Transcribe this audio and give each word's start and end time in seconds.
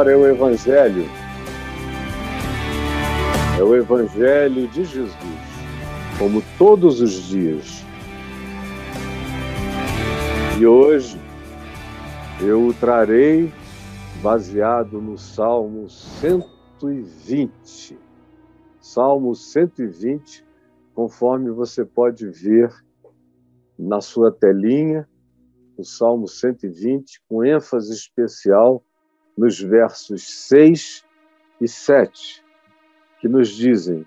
agora 0.00 0.12
é 0.12 0.16
o 0.16 0.26
Evangelho. 0.26 1.04
É 3.58 3.62
o 3.62 3.76
Evangelho 3.76 4.66
de 4.68 4.84
Jesus, 4.84 5.14
como 6.18 6.42
todos 6.56 7.02
os 7.02 7.28
dias. 7.28 7.84
E 10.58 10.66
hoje 10.66 11.20
eu 12.40 12.68
o 12.68 12.72
trarei 12.72 13.52
baseado 14.22 15.02
no 15.02 15.18
Salmo 15.18 15.90
120. 15.90 17.98
Salmo 18.80 19.34
120, 19.34 20.46
conforme 20.94 21.50
você 21.50 21.84
pode 21.84 22.26
ver 22.26 22.72
na 23.78 24.00
sua 24.00 24.32
telinha, 24.32 25.06
o 25.76 25.84
Salmo 25.84 26.26
120, 26.26 27.20
com 27.28 27.44
ênfase 27.44 27.92
especial 27.92 28.82
nos 29.40 29.58
versos 29.58 30.48
6 30.48 31.02
e 31.62 31.66
7, 31.66 32.44
que 33.18 33.26
nos 33.26 33.48
dizem. 33.48 34.06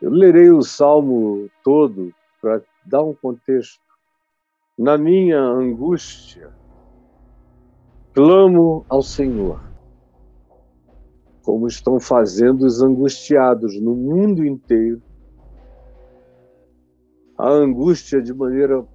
Eu 0.00 0.10
lerei 0.12 0.52
o 0.52 0.62
salmo 0.62 1.50
todo 1.64 2.14
para 2.40 2.62
dar 2.84 3.02
um 3.02 3.12
contexto. 3.12 3.84
Na 4.78 4.96
minha 4.96 5.40
angústia, 5.40 6.52
clamo 8.14 8.86
ao 8.88 9.02
Senhor, 9.02 9.60
como 11.42 11.66
estão 11.66 11.98
fazendo 11.98 12.66
os 12.66 12.80
angustiados 12.80 13.80
no 13.80 13.96
mundo 13.96 14.46
inteiro. 14.46 15.02
A 17.36 17.48
angústia, 17.48 18.22
de 18.22 18.32
maneira 18.32 18.86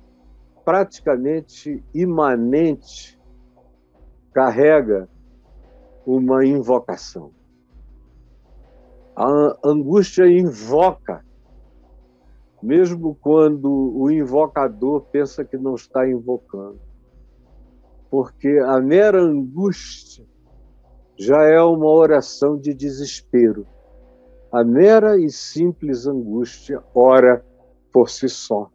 praticamente 0.64 1.84
imanente, 1.94 3.20
carrega 4.34 5.10
uma 6.06 6.46
invocação. 6.46 7.32
A 9.16 9.58
angústia 9.64 10.26
invoca, 10.26 11.24
mesmo 12.62 13.16
quando 13.16 13.70
o 13.70 14.10
invocador 14.10 15.02
pensa 15.12 15.44
que 15.44 15.58
não 15.58 15.76
está 15.76 16.08
invocando. 16.08 16.80
Porque 18.10 18.60
a 18.66 18.80
mera 18.80 19.22
angústia 19.22 20.26
já 21.18 21.44
é 21.44 21.62
uma 21.62 21.88
oração 21.88 22.58
de 22.58 22.74
desespero. 22.74 23.66
A 24.52 24.64
mera 24.64 25.20
e 25.20 25.30
simples 25.30 26.08
angústia 26.08 26.84
ora 26.94 27.46
por 27.92 28.10
si 28.10 28.28
só. 28.28 28.70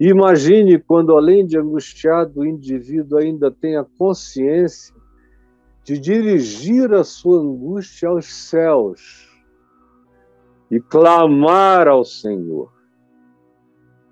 Imagine 0.00 0.78
quando, 0.78 1.16
além 1.16 1.44
de 1.44 1.58
angustiado, 1.58 2.40
o 2.40 2.46
indivíduo 2.46 3.18
ainda 3.18 3.50
tem 3.50 3.76
a 3.76 3.84
consciência 3.84 4.94
de 5.82 5.98
dirigir 5.98 6.92
a 6.92 7.02
sua 7.02 7.40
angústia 7.40 8.08
aos 8.08 8.26
céus 8.26 9.28
e 10.70 10.78
clamar 10.78 11.88
ao 11.88 12.04
Senhor. 12.04 12.72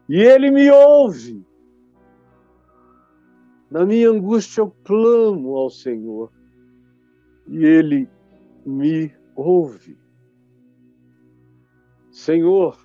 E 0.09 0.21
Ele 0.21 0.51
me 0.51 0.71
ouve. 0.71 1.45
Na 3.71 3.85
minha 3.85 4.11
angústia 4.11 4.63
eu 4.63 4.75
clamo 4.83 5.57
ao 5.57 5.71
Senhor 5.71 6.33
e 7.47 7.65
Ele 7.65 8.09
me 8.65 9.15
ouve. 9.37 9.97
Senhor, 12.11 12.77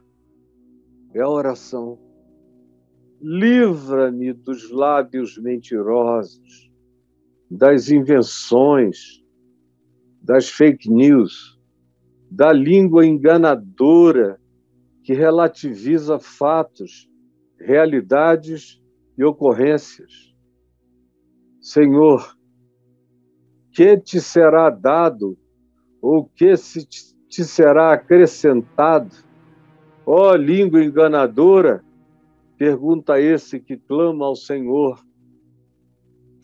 é 1.16 1.22
a 1.22 1.30
oração 1.30 1.98
livra-me 3.22 4.34
dos 4.34 4.72
lábios 4.72 5.38
mentirosos, 5.38 6.72
das 7.50 7.90
invenções, 7.92 9.24
das 10.22 10.50
fake 10.50 10.90
news, 10.90 11.60
da 12.30 12.52
língua 12.52 13.06
enganadora 13.06 14.40
que 15.04 15.14
relativiza 15.14 16.18
fatos, 16.18 17.08
realidades 17.60 18.82
e 19.18 19.24
ocorrências. 19.24 20.34
Senhor, 21.60 22.36
que 23.72 23.98
te 23.98 24.20
será 24.20 24.70
dado 24.70 25.38
ou 26.02 26.26
que 26.26 26.58
se 26.58 26.88
te 26.88 27.44
será 27.44 27.94
acrescentado? 27.94 29.16
Ó 30.06 30.32
oh, 30.32 30.36
língua 30.36 30.84
enganadora, 30.84 31.84
Pergunta 32.62 33.20
esse 33.20 33.60
que 33.60 33.76
clama 33.76 34.24
ao 34.24 34.36
Senhor, 34.36 35.04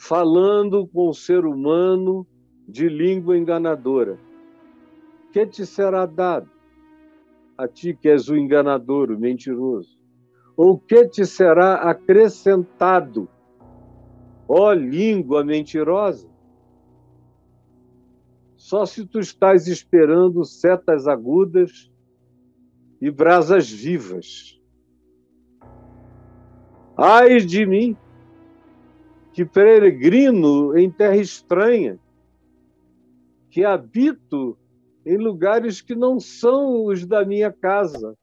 falando 0.01 0.87
com 0.87 1.09
o 1.09 1.13
ser 1.13 1.45
humano 1.45 2.25
de 2.67 2.89
língua 2.89 3.37
enganadora. 3.37 4.17
Que 5.31 5.45
te 5.45 5.63
será 5.63 6.07
dado? 6.07 6.49
A 7.55 7.67
ti 7.67 7.93
que 7.93 8.09
és 8.09 8.29
o 8.29 8.35
enganador, 8.35 9.11
o 9.11 9.19
mentiroso. 9.19 9.95
Ou 10.55 10.79
que 10.79 11.07
te 11.07 11.23
será 11.23 11.75
acrescentado? 11.87 13.29
Ó 14.47 14.73
língua 14.73 15.43
mentirosa! 15.43 16.27
Só 18.55 18.87
se 18.87 19.05
tu 19.05 19.19
estás 19.19 19.67
esperando 19.67 20.43
setas 20.43 21.07
agudas 21.07 21.91
e 22.99 23.11
brasas 23.11 23.69
vivas 23.69 24.56
Ai 26.97 27.39
de 27.41 27.63
mim, 27.63 27.95
que 29.31 29.45
peregrino 29.45 30.75
em 30.75 30.89
terra 30.89 31.17
estranha, 31.17 31.99
que 33.51 33.63
habito 33.63 34.57
em 35.05 35.15
lugares 35.15 35.79
que 35.79 35.93
não 35.93 36.19
são 36.19 36.85
os 36.85 37.05
da 37.05 37.23
minha 37.23 37.51
casa. 37.51 38.17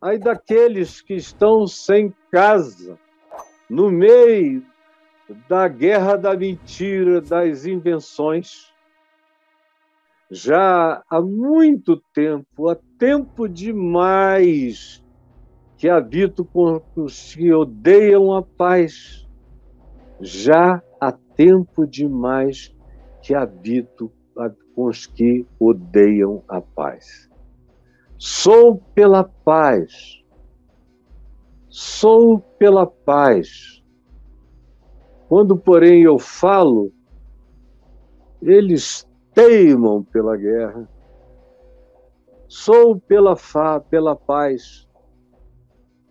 Ai 0.00 0.16
daqueles 0.16 1.00
que 1.00 1.14
estão 1.14 1.66
sem 1.66 2.14
casa, 2.30 2.96
no 3.68 3.90
meio 3.90 4.64
da 5.48 5.66
guerra 5.66 6.14
da 6.14 6.36
mentira, 6.36 7.20
das 7.20 7.66
invenções. 7.66 8.72
Já 10.30 11.02
há 11.10 11.20
muito 11.20 11.96
tempo, 12.14 12.68
há 12.68 12.76
tempo 12.96 13.48
demais, 13.48 15.02
que 15.78 15.88
habito 15.88 16.44
com 16.44 16.82
os 16.96 17.36
que 17.36 17.52
odeiam 17.52 18.34
a 18.34 18.42
paz. 18.42 19.24
Já 20.20 20.82
há 21.00 21.12
tempo 21.12 21.86
demais 21.86 22.74
que 23.22 23.32
habito 23.32 24.12
com 24.74 24.86
os 24.86 25.06
que 25.06 25.46
odeiam 25.58 26.42
a 26.48 26.60
paz. 26.60 27.30
Sou 28.18 28.78
pela 28.92 29.22
paz. 29.22 30.20
Sou 31.68 32.40
pela 32.40 32.84
paz. 32.84 33.80
Quando, 35.28 35.56
porém, 35.56 36.02
eu 36.02 36.18
falo, 36.18 36.92
eles 38.42 39.08
teimam 39.32 40.02
pela 40.02 40.36
guerra. 40.36 40.88
Sou 42.48 42.98
pela, 42.98 43.36
fa, 43.36 43.78
pela 43.78 44.16
paz 44.16 44.87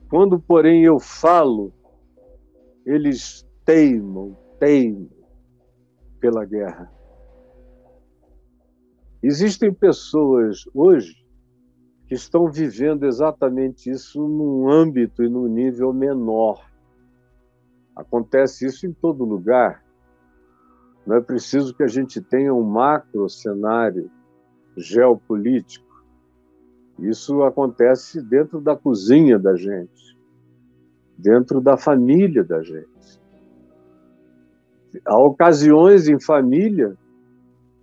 quando, 0.09 0.39
porém, 0.39 0.83
eu 0.83 0.99
falo, 0.99 1.73
eles 2.85 3.45
teimam, 3.65 4.35
teimam 4.59 5.09
pela 6.19 6.45
guerra. 6.45 6.91
Existem 9.21 9.73
pessoas 9.73 10.63
hoje 10.73 11.15
que 12.07 12.15
estão 12.15 12.49
vivendo 12.49 13.05
exatamente 13.05 13.89
isso 13.89 14.25
num 14.25 14.69
âmbito 14.69 15.23
e 15.23 15.29
num 15.29 15.47
nível 15.47 15.91
menor. 15.91 16.65
Acontece 17.95 18.65
isso 18.65 18.87
em 18.87 18.93
todo 18.93 19.25
lugar. 19.25 19.83
Não 21.05 21.17
é 21.17 21.21
preciso 21.21 21.75
que 21.75 21.83
a 21.83 21.87
gente 21.87 22.21
tenha 22.21 22.53
um 22.53 22.63
macro 22.63 23.27
cenário 23.27 24.09
geopolítico 24.77 25.86
isso 26.99 27.43
acontece 27.43 28.21
dentro 28.21 28.59
da 28.59 28.75
cozinha 28.75 29.37
da 29.37 29.55
gente, 29.55 30.17
dentro 31.17 31.61
da 31.61 31.77
família 31.77 32.43
da 32.43 32.61
gente. 32.63 32.87
Há 35.05 35.17
ocasiões 35.17 36.07
em 36.07 36.19
família 36.19 36.97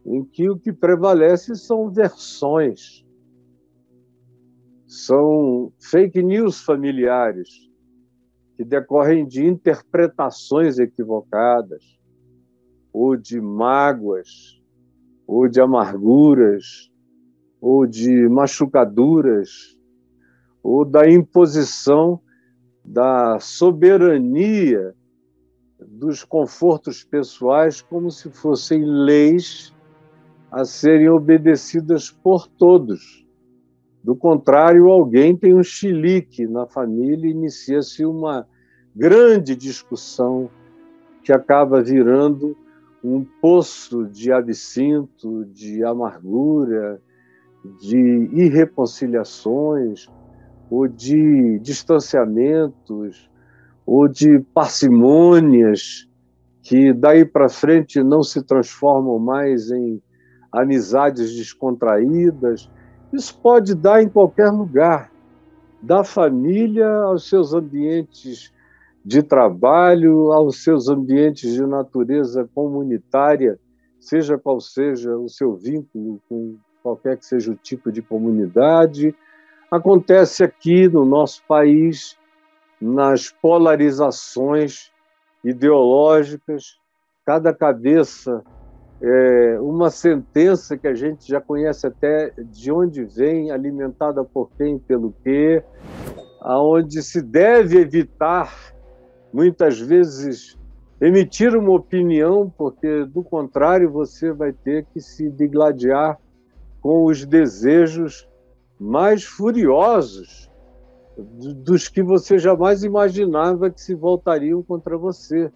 em 0.05 0.25
que 0.25 0.51
o 0.51 0.59
que 0.59 0.73
prevalece 0.73 1.55
são 1.55 1.91
versões, 1.91 3.05
são 4.87 5.73
fake 5.81 6.23
news 6.23 6.61
familiares 6.63 7.71
que 8.57 8.65
decorrem 8.65 9.27
de 9.27 9.45
interpretações 9.45 10.79
equivocadas, 10.79 11.83
ou 12.93 13.17
de 13.17 13.41
mágoas, 13.41 14.61
ou 15.27 15.49
de 15.49 15.61
amarguras, 15.61 16.93
ou 17.65 17.87
de 17.87 18.29
machucaduras, 18.29 19.75
ou 20.63 20.85
da 20.85 21.09
imposição 21.09 22.21
da 22.85 23.41
soberania 23.41 24.95
dos 25.81 26.23
confortos 26.23 27.03
pessoais 27.03 27.81
como 27.81 28.11
se 28.11 28.29
fossem 28.29 28.85
leis 28.85 29.75
a 30.53 30.67
serem 30.67 31.09
obedecidas 31.09 32.11
por 32.11 32.47
todos. 32.47 33.27
Do 34.03 34.15
contrário, 34.15 34.91
alguém 34.91 35.35
tem 35.35 35.55
um 35.55 35.63
chilique 35.63 36.47
na 36.47 36.67
família 36.67 37.29
e 37.29 37.31
inicia-se 37.31 38.05
uma 38.05 38.47
grande 38.95 39.57
discussão 39.57 40.51
que 41.23 41.33
acaba 41.33 41.83
virando 41.83 42.55
um 43.03 43.25
poço 43.25 44.05
de 44.05 44.31
absinto, 44.31 45.47
de 45.47 45.83
amargura, 45.83 47.01
de 47.81 48.29
irreconciliações, 48.33 50.07
ou 50.71 50.87
de 50.89 51.59
distanciamentos, 51.61 53.31
ou 53.87 54.09
de 54.09 54.41
parcimônias 54.55 56.09
que 56.63 56.93
daí 56.95 57.25
para 57.25 57.49
frente 57.49 58.03
não 58.03 58.23
se 58.23 58.43
transformam 58.43 59.19
mais 59.19 59.71
em 59.71 60.03
amizades 60.51 61.37
descontraídas. 61.37 62.71
Isso 63.13 63.39
pode 63.39 63.75
dar 63.75 64.03
em 64.03 64.09
qualquer 64.09 64.51
lugar, 64.51 65.13
da 65.83 66.03
família 66.03 66.89
aos 66.89 67.29
seus 67.29 67.53
ambientes 67.53 68.51
de 69.05 69.23
trabalho, 69.23 70.33
aos 70.33 70.65
seus 70.65 70.89
ambientes 70.89 71.53
de 71.53 71.67
natureza 71.67 72.49
comunitária, 72.55 73.59
seja 74.01 74.39
qual 74.39 74.59
seja 74.61 75.15
o 75.15 75.29
seu 75.29 75.55
vínculo 75.55 76.19
com 76.27 76.57
qualquer 76.85 77.17
que 77.17 77.25
seja 77.25 77.51
o 77.51 77.57
tipo 77.57 77.91
de 77.91 78.03
comunidade. 78.03 79.17
Acontece 79.71 80.45
aqui 80.45 80.87
no 80.87 81.07
nosso 81.07 81.43
país, 81.49 82.19
nas 82.79 83.31
polarizações 83.31 84.93
ideológicas, 85.43 86.79
cada 87.25 87.55
cabeça 87.55 88.45
é 89.01 89.59
uma 89.61 89.91
sentença 89.91 90.77
que 90.77 90.87
a 90.87 90.95
gente 90.95 91.27
já 91.27 91.41
conhece 91.41 91.87
até 91.87 92.33
de 92.39 92.71
onde 92.71 93.05
vem, 93.05 93.51
alimentada 93.51 94.23
por 94.23 94.51
quem, 94.57 94.79
pelo 94.79 95.15
quê, 95.25 95.63
aonde 96.41 97.03
se 97.03 97.23
deve 97.23 97.79
evitar 97.79 98.55
muitas 99.33 99.81
vezes 99.81 100.57
emitir 101.01 101.57
uma 101.57 101.73
opinião, 101.73 102.53
porque 102.57 103.05
do 103.07 103.23
contrário 103.23 103.91
você 103.91 104.33
vai 104.33 104.53
ter 104.53 104.87
que 104.93 105.01
se 105.01 105.29
digladiar 105.31 106.19
com 106.85 107.07
os 107.07 107.25
desejos 107.25 108.29
mais 108.79 109.25
furiosos 109.25 110.51
dos 111.17 111.89
que 111.89 112.03
você 112.03 112.37
jamais 112.39 112.85
imaginava 112.85 113.71
que 113.71 113.81
se 113.81 113.95
voltariam 113.95 114.63
contra 114.63 114.99
você. 114.99 115.51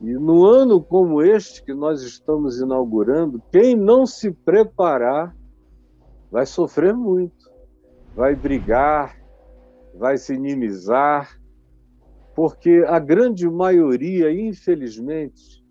E 0.00 0.14
no 0.14 0.46
ano 0.46 0.82
como 0.82 1.20
este 1.20 1.62
que 1.62 1.74
nós 1.74 2.00
estamos 2.00 2.58
inaugurando, 2.58 3.42
quem 3.52 3.76
não 3.76 4.06
se 4.06 4.30
preparar 4.30 5.36
vai 6.32 6.46
sofrer 6.46 6.94
muito, 6.94 7.50
vai 8.14 8.34
brigar, 8.34 9.14
vai 9.94 10.16
se 10.16 10.32
inimizar, 10.32 11.38
porque 12.34 12.82
a 12.88 12.98
grande 12.98 13.46
maioria, 13.46 14.32
infelizmente, 14.32 15.62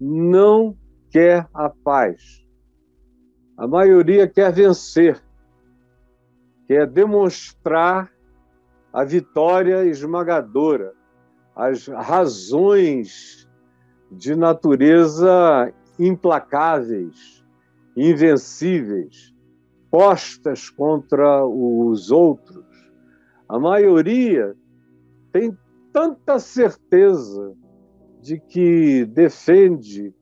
não 0.00 0.76
quer 1.10 1.48
a 1.54 1.70
paz. 1.70 2.43
A 3.56 3.68
maioria 3.68 4.26
quer 4.26 4.52
vencer, 4.52 5.22
quer 6.66 6.86
demonstrar 6.88 8.10
a 8.92 9.04
vitória 9.04 9.84
esmagadora, 9.84 10.92
as 11.54 11.86
razões 11.86 13.48
de 14.10 14.34
natureza 14.34 15.72
implacáveis, 15.98 17.44
invencíveis, 17.96 19.32
postas 19.88 20.68
contra 20.68 21.46
os 21.46 22.10
outros. 22.10 22.64
A 23.48 23.58
maioria 23.58 24.56
tem 25.32 25.56
tanta 25.92 26.40
certeza 26.40 27.54
de 28.20 28.40
que 28.40 29.04
defende 29.04 30.12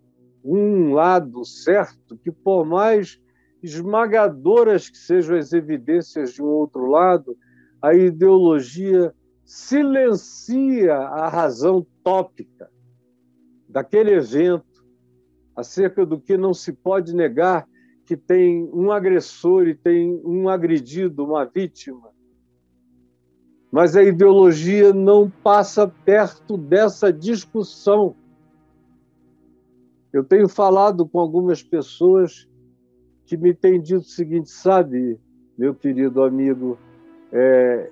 um 0.45 0.93
lado 0.93 1.45
certo 1.45 2.17
que, 2.17 2.31
por 2.31 2.65
mais 2.65 3.21
esmagadoras 3.63 4.89
que 4.89 4.99
sejam 4.99 5.37
as 5.37 5.53
evidências 5.53 6.33
de 6.33 6.43
um 6.43 6.47
outro 6.47 6.87
lado, 6.87 7.37
a 7.81 7.95
ideologia 7.95 9.15
silencia 9.45 10.95
a 10.95 11.29
razão 11.29 11.87
tópica 12.03 12.71
daquele 13.69 14.13
evento 14.13 14.85
acerca 15.55 16.07
do 16.07 16.21
que 16.21 16.37
não 16.37 16.55
se 16.55 16.73
pode 16.73 17.15
negar 17.15 17.67
que 18.05 18.17
tem 18.17 18.69
um 18.73 18.91
agressor 18.91 19.69
e 19.69 19.75
tem 19.75 20.21
um 20.25 20.49
agredido, 20.49 21.25
uma 21.25 21.45
vítima, 21.45 22.11
mas 23.71 23.97
a 23.97 24.03
ideologia 24.03 24.93
não 24.93 25.31
passa 25.31 25.89
perto 25.89 26.59
dessa 26.59 27.13
discussão. 27.13 28.15
Eu 30.13 30.23
tenho 30.23 30.49
falado 30.49 31.09
com 31.09 31.19
algumas 31.19 31.63
pessoas 31.63 32.49
que 33.25 33.37
me 33.37 33.55
têm 33.55 33.81
dito 33.81 34.01
o 34.01 34.05
seguinte: 34.05 34.51
sabe, 34.51 35.19
meu 35.57 35.75
querido 35.75 36.23
amigo, 36.23 36.79
é, 37.33 37.91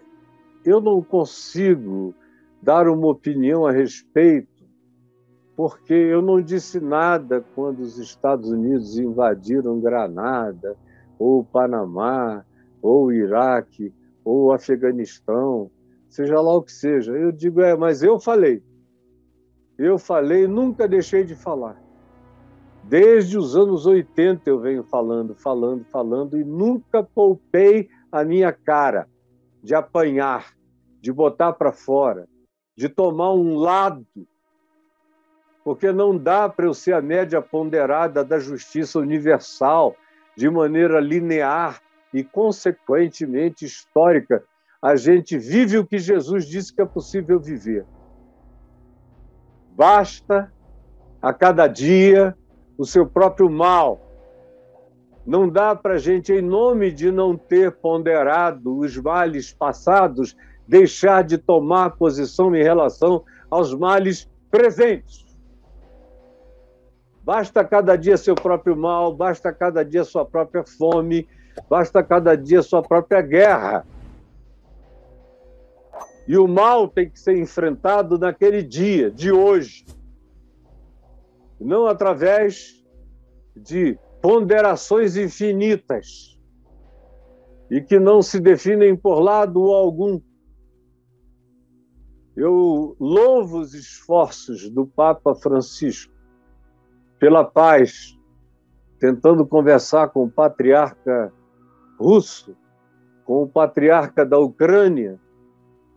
eu 0.64 0.80
não 0.80 1.02
consigo 1.02 2.14
dar 2.62 2.88
uma 2.88 3.08
opinião 3.08 3.66
a 3.66 3.72
respeito, 3.72 4.64
porque 5.56 5.94
eu 5.94 6.20
não 6.20 6.42
disse 6.42 6.78
nada 6.78 7.44
quando 7.54 7.80
os 7.80 7.98
Estados 7.98 8.50
Unidos 8.50 8.98
invadiram 8.98 9.80
Granada, 9.80 10.76
ou 11.18 11.42
Panamá, 11.42 12.44
ou 12.82 13.10
Iraque, 13.12 13.94
ou 14.22 14.52
Afeganistão, 14.52 15.70
seja 16.08 16.40
lá 16.40 16.54
o 16.54 16.62
que 16.62 16.72
seja. 16.72 17.12
Eu 17.12 17.32
digo, 17.32 17.62
é, 17.62 17.74
mas 17.74 18.02
eu 18.02 18.18
falei. 18.18 18.62
Eu 19.78 19.98
falei, 19.98 20.46
nunca 20.46 20.86
deixei 20.86 21.24
de 21.24 21.34
falar. 21.34 21.80
Desde 22.82 23.38
os 23.38 23.56
anos 23.56 23.86
80 23.86 24.48
eu 24.48 24.58
venho 24.58 24.82
falando, 24.82 25.34
falando, 25.34 25.84
falando 25.84 26.38
e 26.38 26.44
nunca 26.44 27.02
poupei 27.02 27.88
a 28.10 28.24
minha 28.24 28.52
cara 28.52 29.08
de 29.62 29.74
apanhar, 29.74 30.54
de 31.00 31.12
botar 31.12 31.52
para 31.52 31.72
fora, 31.72 32.26
de 32.76 32.88
tomar 32.88 33.32
um 33.32 33.56
lado, 33.56 34.06
porque 35.62 35.92
não 35.92 36.16
dá 36.16 36.48
para 36.48 36.66
eu 36.66 36.74
ser 36.74 36.94
a 36.94 37.02
média 37.02 37.40
ponderada 37.40 38.24
da 38.24 38.38
justiça 38.38 38.98
universal 38.98 39.94
de 40.36 40.48
maneira 40.48 40.98
linear 40.98 41.80
e, 42.12 42.24
consequentemente, 42.24 43.64
histórica. 43.64 44.42
A 44.82 44.96
gente 44.96 45.36
vive 45.36 45.76
o 45.76 45.86
que 45.86 45.98
Jesus 45.98 46.46
disse 46.46 46.74
que 46.74 46.80
é 46.80 46.86
possível 46.86 47.38
viver. 47.38 47.84
Basta 49.76 50.52
a 51.20 51.32
cada 51.34 51.66
dia 51.66 52.36
o 52.80 52.86
seu 52.86 53.04
próprio 53.04 53.50
mal. 53.50 54.00
Não 55.26 55.46
dá 55.46 55.76
para 55.76 55.94
a 55.94 55.98
gente, 55.98 56.32
em 56.32 56.40
nome 56.40 56.90
de 56.90 57.12
não 57.12 57.36
ter 57.36 57.72
ponderado 57.72 58.78
os 58.78 58.96
males 58.96 59.52
passados, 59.52 60.34
deixar 60.66 61.22
de 61.22 61.36
tomar 61.36 61.90
posição 61.90 62.56
em 62.56 62.62
relação 62.62 63.22
aos 63.50 63.74
males 63.74 64.26
presentes. 64.50 65.26
Basta 67.22 67.62
cada 67.62 67.96
dia 67.96 68.16
seu 68.16 68.34
próprio 68.34 68.74
mal, 68.74 69.14
basta 69.14 69.52
cada 69.52 69.84
dia 69.84 70.02
sua 70.02 70.24
própria 70.24 70.64
fome, 70.64 71.28
basta 71.68 72.02
cada 72.02 72.34
dia 72.34 72.62
sua 72.62 72.82
própria 72.82 73.20
guerra. 73.20 73.86
E 76.26 76.38
o 76.38 76.48
mal 76.48 76.88
tem 76.88 77.10
que 77.10 77.20
ser 77.20 77.36
enfrentado 77.36 78.18
naquele 78.18 78.62
dia, 78.62 79.10
de 79.10 79.30
hoje. 79.30 79.84
Não 81.60 81.86
através 81.86 82.82
de 83.54 83.98
ponderações 84.22 85.16
infinitas 85.16 86.38
e 87.70 87.80
que 87.80 87.98
não 87.98 88.20
se 88.20 88.40
definem 88.40 88.96
por 88.96 89.20
lado 89.20 89.60
algum. 89.70 90.20
Eu 92.36 92.96
louvo 92.98 93.60
os 93.60 93.74
esforços 93.74 94.68
do 94.70 94.86
Papa 94.86 95.34
Francisco 95.34 96.12
pela 97.18 97.44
paz, 97.44 98.18
tentando 98.98 99.46
conversar 99.46 100.08
com 100.08 100.24
o 100.24 100.30
patriarca 100.30 101.32
russo, 101.98 102.56
com 103.24 103.42
o 103.42 103.48
patriarca 103.48 104.24
da 104.24 104.38
Ucrânia, 104.38 105.20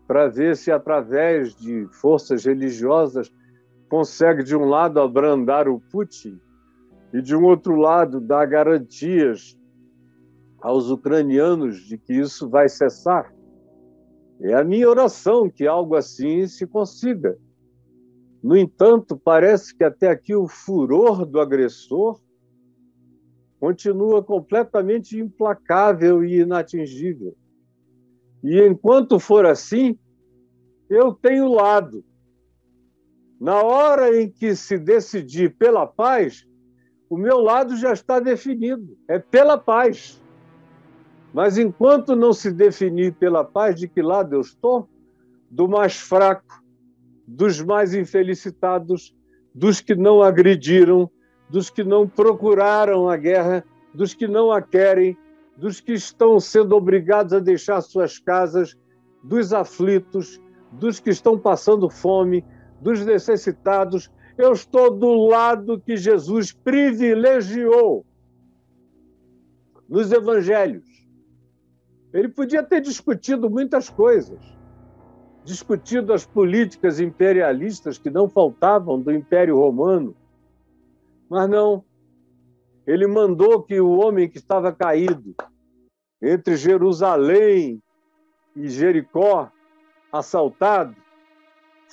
para 0.06 0.28
ver 0.28 0.58
se, 0.58 0.70
através 0.70 1.56
de 1.56 1.88
forças 1.94 2.46
religiosas, 2.46 3.32
consegue, 3.94 4.42
de 4.42 4.56
um 4.56 4.66
lado, 4.66 5.00
abrandar 5.00 5.70
o 5.70 5.80
Putin 5.80 6.42
e, 7.14 7.22
de 7.22 7.36
um 7.36 7.44
outro 7.44 7.76
lado, 7.76 8.20
dar 8.20 8.44
garantias 8.48 9.56
aos 10.60 10.90
ucranianos 10.90 11.78
de 11.82 12.00
que 12.00 12.12
isso 12.12 12.50
vai 12.50 12.68
cessar. 12.68 13.32
É 14.42 14.56
a 14.56 14.64
minha 14.64 14.90
oração 14.90 15.48
que 15.48 15.68
algo 15.68 15.96
assim 15.96 16.48
se 16.48 16.66
consiga. 16.66 17.38
No 18.42 18.58
entanto, 18.58 19.16
parece 19.16 19.78
que 19.78 19.84
até 19.84 20.10
aqui 20.10 20.36
o 20.36 20.48
furor 20.48 21.24
do 21.24 21.40
agressor 21.40 22.20
continua 23.60 24.24
completamente 24.24 25.20
implacável 25.20 26.26
e 26.26 26.40
inatingível. 26.40 27.38
E 28.44 28.60
enquanto 28.60 29.20
for 29.20 29.46
assim, 29.46 29.96
eu 30.90 31.14
tenho 31.14 31.48
lado. 31.48 32.04
Na 33.40 33.62
hora 33.62 34.20
em 34.20 34.30
que 34.30 34.56
se 34.56 34.78
decidir 34.78 35.56
pela 35.56 35.86
paz, 35.86 36.48
o 37.10 37.18
meu 37.18 37.40
lado 37.40 37.76
já 37.76 37.94
está 37.94 38.20
definido, 38.20 38.98
é 39.08 39.20
pela 39.20 39.58
paz. 39.58 40.22
Mas 41.34 41.58
enquanto 41.58 42.16
não 42.16 42.32
se 42.32 42.52
definir 42.52 43.14
pela 43.14 43.44
paz, 43.44 43.80
de 43.80 43.88
que 43.88 44.02
lado 44.02 44.36
eu 44.36 44.42
estou? 44.42 44.88
Do 45.50 45.68
mais 45.68 45.98
fraco, 45.98 46.64
dos 47.28 47.62
mais 47.62 47.94
infelicitados, 47.94 49.16
dos 49.54 49.82
que 49.82 49.96
não 49.96 50.22
agrediram, 50.22 51.10
dos 51.50 51.70
que 51.70 51.84
não 51.84 52.08
procuraram 52.08 53.10
a 53.10 53.18
guerra, 53.18 53.64
dos 53.94 54.14
que 54.14 54.28
não 54.28 54.52
a 54.52 54.62
querem, 54.62 55.18
dos 55.58 55.80
que 55.80 55.94
estão 55.94 56.40
sendo 56.40 56.76
obrigados 56.76 57.34
a 57.34 57.40
deixar 57.40 57.82
suas 57.82 58.18
casas, 58.18 58.76
dos 59.24 59.54
aflitos, 59.54 60.42
dos 60.72 61.00
que 61.00 61.12
estão 61.12 61.38
passando 61.38 61.90
fome, 61.90 62.44
dos 62.84 63.04
necessitados. 63.06 64.12
Eu 64.38 64.52
estou 64.52 64.92
do 64.92 65.26
lado 65.26 65.80
que 65.80 65.96
Jesus 65.96 66.52
privilegiou 66.52 68.06
nos 69.88 70.12
evangelhos. 70.12 70.84
Ele 72.14 72.28
podia 72.28 72.62
ter 72.62 72.82
discutido 72.82 73.50
muitas 73.50 73.90
coisas, 73.90 74.40
discutido 75.44 76.14
as 76.14 76.26
políticas 76.26 77.00
imperialistas 77.00 77.98
que 77.98 78.10
não 78.10 78.30
faltavam 78.30 79.00
do 79.00 79.12
Império 79.12 79.58
Romano, 79.58 80.16
mas 81.30 81.50
não. 81.50 81.84
Ele 82.86 83.08
mandou 83.08 83.64
que 83.64 83.80
o 83.80 83.98
homem 83.98 84.30
que 84.30 84.38
estava 84.38 84.72
caído 84.74 85.34
entre 86.22 86.56
Jerusalém 86.56 87.82
e 88.56 88.68
Jericó, 88.68 89.50
assaltado, 90.12 90.96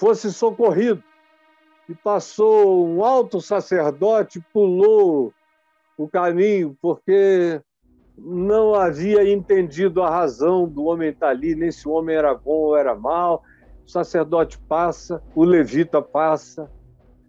fosse 0.00 0.32
socorrido. 0.32 1.04
E 1.86 1.94
passou 1.94 2.88
um 2.88 3.04
alto 3.04 3.38
sacerdote, 3.38 4.42
pulou 4.52 5.34
o 5.98 6.08
caminho, 6.08 6.74
porque 6.80 7.60
não 8.16 8.74
havia 8.74 9.30
entendido 9.30 10.02
a 10.02 10.08
razão 10.08 10.66
do 10.66 10.84
homem 10.84 11.10
estar 11.10 11.28
ali, 11.28 11.54
nem 11.54 11.70
se 11.70 11.86
o 11.86 11.92
homem 11.92 12.16
era 12.16 12.34
bom 12.34 12.68
ou 12.68 12.76
era 12.76 12.94
mau. 12.94 13.42
O 13.86 13.90
sacerdote 13.90 14.58
passa, 14.60 15.22
o 15.34 15.44
levita 15.44 16.00
passa, 16.00 16.70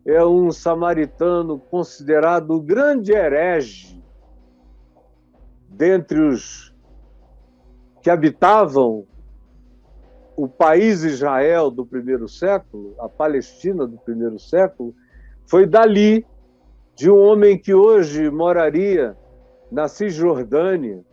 é 0.06 0.24
um 0.24 0.50
samaritano 0.52 1.60
considerado 1.60 2.52
o 2.52 2.62
grande 2.62 3.12
herege 3.12 4.02
dentre 5.68 6.22
os 6.22 6.74
que 8.02 8.10
habitavam 8.10 9.06
o 10.42 10.48
país 10.48 11.04
Israel 11.04 11.70
do 11.70 11.86
primeiro 11.86 12.28
século, 12.28 12.96
a 12.98 13.08
Palestina 13.08 13.86
do 13.86 14.00
primeiro 14.00 14.40
século, 14.40 14.92
foi 15.46 15.68
dali, 15.68 16.26
de 16.96 17.12
um 17.12 17.20
homem 17.20 17.60
que 17.60 17.76
hoje 17.76 18.28
moraria 18.32 19.16
na 19.72 19.88
Cisjordânia, 19.88 21.06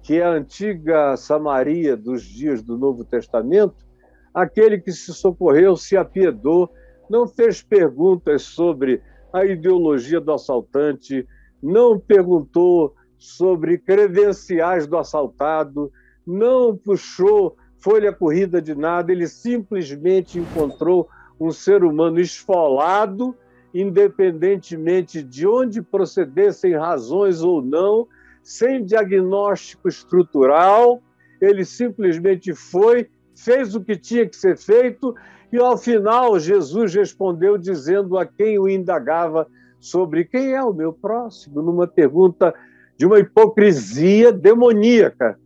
que 0.00 0.20
é 0.20 0.22
a 0.22 0.30
antiga 0.30 1.16
Samaria 1.16 1.96
dos 1.96 2.22
dias 2.22 2.62
do 2.62 2.78
Novo 2.78 3.04
Testamento, 3.04 3.84
aquele 4.32 4.78
que 4.78 4.92
se 4.92 5.12
socorreu, 5.12 5.76
se 5.76 5.96
apiedou 5.96 6.70
não 7.10 7.26
fez 7.26 7.60
perguntas 7.60 8.42
sobre 8.42 9.02
a 9.32 9.44
ideologia 9.44 10.20
do 10.20 10.32
assaltante, 10.32 11.26
não 11.60 11.98
perguntou 11.98 12.94
sobre 13.18 13.76
credenciais 13.76 14.86
do 14.86 14.96
assaltado, 14.96 15.90
não 16.24 16.76
puxou 16.76 17.56
folha 17.86 18.12
corrida 18.12 18.60
de 18.60 18.74
nada, 18.74 19.12
ele 19.12 19.28
simplesmente 19.28 20.40
encontrou 20.40 21.08
um 21.40 21.52
ser 21.52 21.84
humano 21.84 22.18
esfolado, 22.18 23.32
independentemente 23.72 25.22
de 25.22 25.46
onde 25.46 25.80
procedessem 25.80 26.74
razões 26.74 27.42
ou 27.42 27.62
não, 27.62 28.08
sem 28.42 28.84
diagnóstico 28.84 29.88
estrutural, 29.88 31.00
ele 31.40 31.64
simplesmente 31.64 32.52
foi, 32.54 33.08
fez 33.36 33.76
o 33.76 33.80
que 33.80 33.96
tinha 33.96 34.26
que 34.26 34.34
ser 34.34 34.58
feito 34.58 35.14
e 35.52 35.56
ao 35.56 35.78
final, 35.78 36.40
Jesus 36.40 36.92
respondeu 36.92 37.56
dizendo 37.56 38.18
a 38.18 38.26
quem 38.26 38.58
o 38.58 38.68
indagava 38.68 39.46
sobre 39.78 40.24
quem 40.24 40.54
é 40.54 40.62
o 40.62 40.74
meu 40.74 40.92
próximo, 40.92 41.62
numa 41.62 41.86
pergunta 41.86 42.52
de 42.98 43.06
uma 43.06 43.20
hipocrisia 43.20 44.32
demoníaca. 44.32 45.38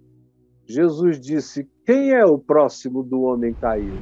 Jesus 0.67 1.21
disse: 1.21 1.69
Quem 1.91 2.13
é 2.13 2.25
o 2.25 2.39
próximo 2.39 3.03
do 3.03 3.23
homem 3.23 3.53
caído? 3.53 3.99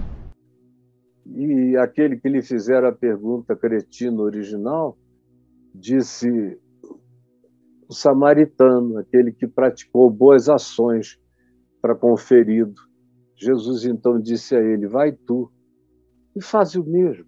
E 1.24 1.74
aquele 1.78 2.18
que 2.18 2.28
lhe 2.28 2.42
fizera 2.42 2.90
a 2.90 2.92
pergunta 2.92 3.56
cretina 3.56 4.20
original 4.20 4.94
disse: 5.74 6.28
O 7.88 7.94
samaritano, 7.94 8.98
aquele 8.98 9.32
que 9.32 9.46
praticou 9.46 10.10
boas 10.10 10.50
ações 10.50 11.18
para 11.80 11.94
com 11.94 12.12
o 12.12 12.16
ferido. 12.18 12.78
Jesus 13.34 13.86
então 13.86 14.20
disse 14.20 14.54
a 14.54 14.60
ele: 14.60 14.86
Vai 14.86 15.12
tu 15.12 15.50
e 16.36 16.42
fazem 16.42 16.82
o 16.82 16.84
mesmo. 16.84 17.24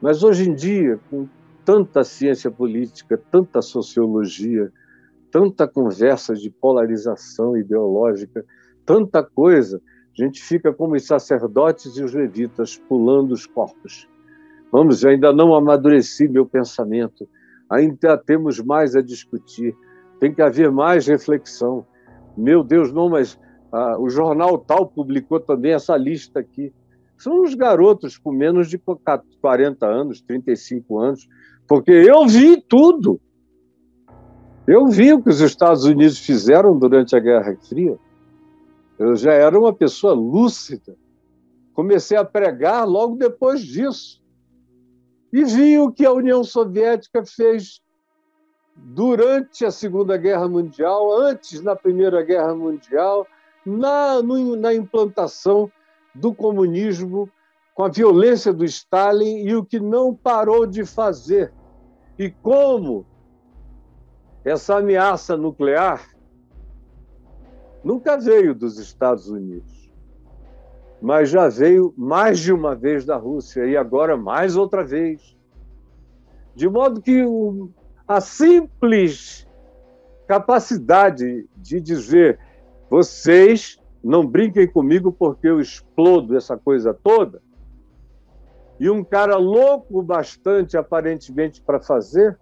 Mas 0.00 0.22
hoje 0.22 0.48
em 0.48 0.54
dia, 0.54 1.00
com 1.10 1.28
tanta 1.64 2.04
ciência 2.04 2.52
política, 2.52 3.20
tanta 3.32 3.60
sociologia, 3.60 4.72
tanta 5.32 5.66
conversa 5.66 6.34
de 6.34 6.50
polarização 6.50 7.56
ideológica, 7.56 8.46
tanta 8.84 9.22
coisa, 9.22 9.80
a 10.16 10.22
gente 10.22 10.42
fica 10.42 10.72
como 10.72 10.94
os 10.94 11.06
sacerdotes 11.06 11.96
e 11.96 12.02
os 12.02 12.12
levitas 12.12 12.76
pulando 12.76 13.32
os 13.32 13.46
corpos. 13.46 14.08
Vamos, 14.70 15.02
eu 15.02 15.10
ainda 15.10 15.32
não 15.32 15.54
amadureci 15.54 16.28
meu 16.28 16.46
pensamento, 16.46 17.28
ainda 17.68 18.16
temos 18.16 18.60
mais 18.60 18.94
a 18.96 19.02
discutir, 19.02 19.76
tem 20.20 20.32
que 20.32 20.42
haver 20.42 20.70
mais 20.70 21.06
reflexão. 21.06 21.86
Meu 22.36 22.62
Deus, 22.62 22.92
não, 22.92 23.08
mas 23.08 23.38
ah, 23.72 23.96
o 23.98 24.08
jornal 24.08 24.58
tal 24.58 24.86
publicou 24.86 25.40
também 25.40 25.72
essa 25.72 25.96
lista 25.96 26.40
aqui 26.40 26.72
são 27.16 27.42
os 27.42 27.54
garotos 27.54 28.18
com 28.18 28.32
menos 28.32 28.68
de 28.68 28.78
40 29.40 29.86
anos, 29.86 30.20
35 30.20 30.98
anos, 30.98 31.28
porque 31.66 31.90
eu 31.90 32.26
vi 32.26 32.60
tudo. 32.60 33.20
Eu 34.66 34.88
vi 34.88 35.12
o 35.12 35.22
que 35.22 35.30
os 35.30 35.40
Estados 35.40 35.84
Unidos 35.84 36.18
fizeram 36.18 36.78
durante 36.78 37.14
a 37.14 37.20
Guerra 37.20 37.56
Fria. 37.68 37.98
Eu 38.98 39.16
já 39.16 39.32
era 39.32 39.58
uma 39.58 39.72
pessoa 39.72 40.14
lúcida. 40.14 40.96
Comecei 41.72 42.16
a 42.16 42.24
pregar 42.24 42.86
logo 42.86 43.16
depois 43.16 43.60
disso. 43.60 44.22
E 45.32 45.44
vi 45.44 45.78
o 45.78 45.90
que 45.90 46.06
a 46.06 46.12
União 46.12 46.44
Soviética 46.44 47.24
fez 47.24 47.82
durante 48.76 49.64
a 49.64 49.70
Segunda 49.70 50.16
Guerra 50.16 50.48
Mundial, 50.48 51.12
antes 51.12 51.60
na 51.60 51.74
Primeira 51.74 52.22
Guerra 52.22 52.54
Mundial, 52.54 53.26
na, 53.64 54.22
no, 54.22 54.56
na 54.56 54.72
implantação 54.72 55.70
do 56.14 56.32
comunismo, 56.32 57.28
com 57.74 57.82
a 57.82 57.88
violência 57.88 58.52
do 58.52 58.64
Stalin 58.64 59.38
e 59.38 59.56
o 59.56 59.64
que 59.64 59.80
não 59.80 60.14
parou 60.14 60.66
de 60.66 60.84
fazer. 60.84 61.52
E 62.16 62.30
como 62.30 63.04
essa 64.44 64.76
ameaça 64.76 65.36
nuclear 65.36 66.13
nunca 67.84 68.16
veio 68.16 68.54
dos 68.54 68.78
Estados 68.78 69.28
Unidos, 69.28 69.92
mas 71.00 71.28
já 71.28 71.48
veio 71.48 71.92
mais 71.96 72.38
de 72.40 72.52
uma 72.52 72.74
vez 72.74 73.04
da 73.04 73.16
Rússia 73.16 73.66
e 73.66 73.76
agora 73.76 74.16
mais 74.16 74.56
outra 74.56 74.82
vez. 74.82 75.36
De 76.54 76.68
modo 76.68 77.02
que 77.02 77.22
a 78.08 78.20
simples 78.20 79.46
capacidade 80.26 81.46
de 81.56 81.80
dizer 81.80 82.38
vocês 82.88 83.78
não 84.02 84.26
brinquem 84.26 84.66
comigo 84.66 85.12
porque 85.12 85.48
eu 85.48 85.60
explodo 85.60 86.36
essa 86.36 86.56
coisa 86.56 86.94
toda. 86.94 87.42
E 88.78 88.90
um 88.90 89.04
cara 89.04 89.36
louco 89.36 90.02
bastante, 90.02 90.76
aparentemente, 90.76 91.60
para 91.60 91.80
fazer, 91.80 92.38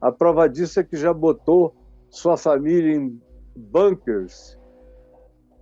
a 0.00 0.12
prova 0.12 0.48
disso 0.48 0.80
é 0.80 0.84
que 0.84 0.96
já 0.96 1.12
botou 1.12 1.74
sua 2.10 2.36
família 2.36 2.94
em 2.94 3.20
bunkers 3.56 4.58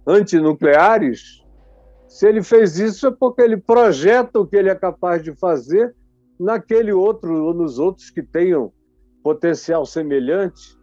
antinucleares. 0.07 1.45
Se 2.09 2.29
ele 2.29 2.43
fez 2.43 2.79
isso 2.79 3.07
é 3.07 3.11
porque 3.11 3.43
ele 3.43 3.57
projeta 3.57 4.39
o 4.39 4.47
que 4.47 4.57
ele 4.57 4.69
é 4.69 4.75
capaz 4.75 5.23
de 5.23 5.35
fazer 5.35 5.95
naquele 6.39 6.93
outro 6.93 7.45
ou 7.45 7.55
nos 7.55 7.79
outros 7.79 8.11
que 8.11 8.23
tenham 8.23 8.73
potencial 9.23 9.87
semelhante, 9.87 10.79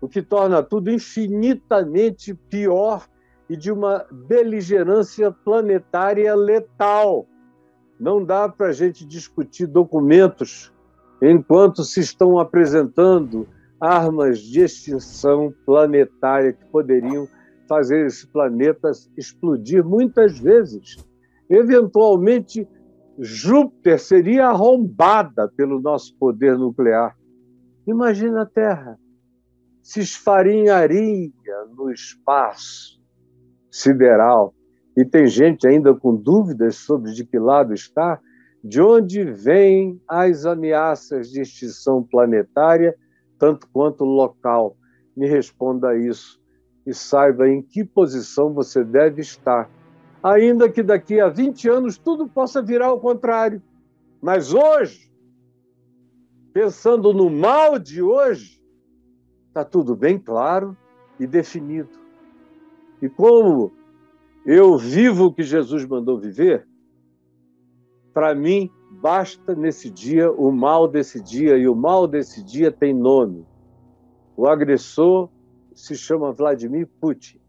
o 0.00 0.08
que 0.08 0.20
torna 0.20 0.62
tudo 0.62 0.90
infinitamente 0.90 2.34
pior 2.34 3.06
e 3.48 3.56
de 3.56 3.70
uma 3.70 4.04
beligerância 4.10 5.30
planetária 5.30 6.34
letal. 6.34 7.26
Não 7.98 8.22
dá 8.22 8.48
para 8.48 8.68
a 8.68 8.72
gente 8.72 9.06
discutir 9.06 9.66
documentos 9.66 10.72
enquanto 11.22 11.82
se 11.84 12.00
estão 12.00 12.38
apresentando 12.38 13.48
armas 13.80 14.40
de 14.40 14.62
extinção 14.62 15.52
planetária 15.64 16.52
que 16.52 16.64
poderiam 16.66 17.28
fazer 17.68 18.06
esse 18.06 18.26
planeta 18.26 18.90
explodir 19.16 19.84
muitas 19.84 20.38
vezes. 20.38 20.96
Eventualmente, 21.48 22.68
Júpiter 23.18 23.98
seria 23.98 24.48
arrombada 24.48 25.48
pelo 25.56 25.80
nosso 25.80 26.16
poder 26.18 26.56
nuclear. 26.58 27.16
Imagina 27.86 28.42
a 28.42 28.46
Terra 28.46 28.98
se 29.86 30.00
esfarinharia 30.00 31.30
no 31.76 31.92
espaço 31.92 33.00
sideral. 33.70 34.52
E 34.96 35.04
tem 35.04 35.28
gente 35.28 35.68
ainda 35.68 35.94
com 35.94 36.16
dúvidas 36.16 36.74
sobre 36.74 37.12
de 37.12 37.24
que 37.24 37.38
lado 37.38 37.72
está, 37.72 38.20
de 38.64 38.80
onde 38.80 39.22
vêm 39.22 40.00
as 40.08 40.44
ameaças 40.44 41.30
de 41.30 41.42
extinção 41.42 42.02
planetária, 42.02 42.96
tanto 43.38 43.68
quanto 43.72 44.04
local. 44.04 44.76
Me 45.16 45.26
responda 45.26 45.96
isso 45.96 46.40
e 46.86 46.94
saiba 46.94 47.48
em 47.48 47.62
que 47.62 47.84
posição 47.84 48.52
você 48.52 48.84
deve 48.84 49.20
estar. 49.20 49.70
Ainda 50.22 50.70
que 50.70 50.82
daqui 50.82 51.20
a 51.20 51.28
20 51.28 51.68
anos 51.68 51.98
tudo 51.98 52.28
possa 52.28 52.62
virar 52.62 52.86
ao 52.86 53.00
contrário. 53.00 53.62
Mas 54.20 54.52
hoje, 54.52 55.10
pensando 56.52 57.12
no 57.12 57.30
mal 57.30 57.78
de 57.78 58.02
hoje, 58.02 58.62
está 59.48 59.64
tudo 59.64 59.96
bem 59.96 60.18
claro 60.18 60.76
e 61.18 61.26
definido. 61.26 61.90
E 63.00 63.08
como 63.08 63.72
eu 64.44 64.78
vivo 64.78 65.26
o 65.26 65.32
que 65.32 65.42
Jesus 65.42 65.84
mandou 65.84 66.18
viver, 66.18 66.66
para 68.14 68.34
mim 68.34 68.70
basta 69.00 69.54
nesse 69.54 69.90
dia 69.90 70.30
o 70.30 70.50
mal 70.50 70.88
desse 70.88 71.20
dia, 71.22 71.56
e 71.56 71.68
o 71.68 71.74
mal 71.74 72.06
desse 72.06 72.42
dia 72.42 72.70
tem 72.70 72.94
nome. 72.94 73.46
O 74.36 74.46
agressor 74.46 75.28
se 75.74 75.94
chama 75.96 76.32
Vladimir 76.32 76.88
Putin. 77.00 77.40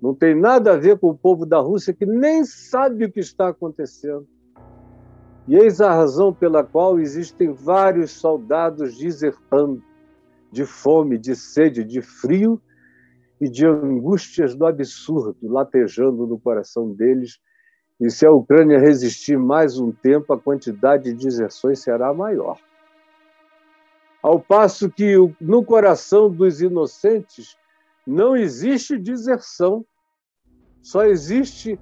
Não 0.00 0.14
tem 0.14 0.34
nada 0.34 0.72
a 0.72 0.76
ver 0.76 0.98
com 0.98 1.10
o 1.10 1.16
povo 1.16 1.46
da 1.46 1.60
Rússia 1.60 1.94
que 1.94 2.04
nem 2.04 2.44
sabe 2.44 3.04
o 3.04 3.12
que 3.12 3.20
está 3.20 3.48
acontecendo. 3.48 4.26
E 5.46 5.56
eis 5.56 5.80
a 5.80 5.92
razão 5.92 6.32
pela 6.32 6.64
qual 6.64 6.98
existem 6.98 7.52
vários 7.52 8.12
soldados 8.12 8.98
desertando 8.98 9.82
de 10.50 10.64
fome, 10.64 11.18
de 11.18 11.34
sede, 11.34 11.84
de 11.84 12.02
frio 12.02 12.60
e 13.40 13.48
de 13.48 13.66
angústias 13.66 14.54
do 14.54 14.66
absurdo 14.66 15.36
latejando 15.42 16.26
no 16.26 16.38
coração 16.38 16.92
deles. 16.92 17.40
E 18.00 18.10
se 18.10 18.26
a 18.26 18.32
Ucrânia 18.32 18.78
resistir 18.78 19.38
mais 19.38 19.78
um 19.78 19.92
tempo, 19.92 20.32
a 20.32 20.38
quantidade 20.38 21.12
de 21.12 21.24
deserções 21.24 21.80
será 21.80 22.12
maior. 22.12 22.58
Ao 24.22 24.40
passo 24.40 24.90
que 24.90 25.14
no 25.40 25.64
coração 25.64 26.30
dos 26.30 26.60
inocentes 26.60 27.56
não 28.06 28.36
existe 28.36 28.98
deserção, 28.98 29.84
só 30.80 31.04
existe 31.04 31.78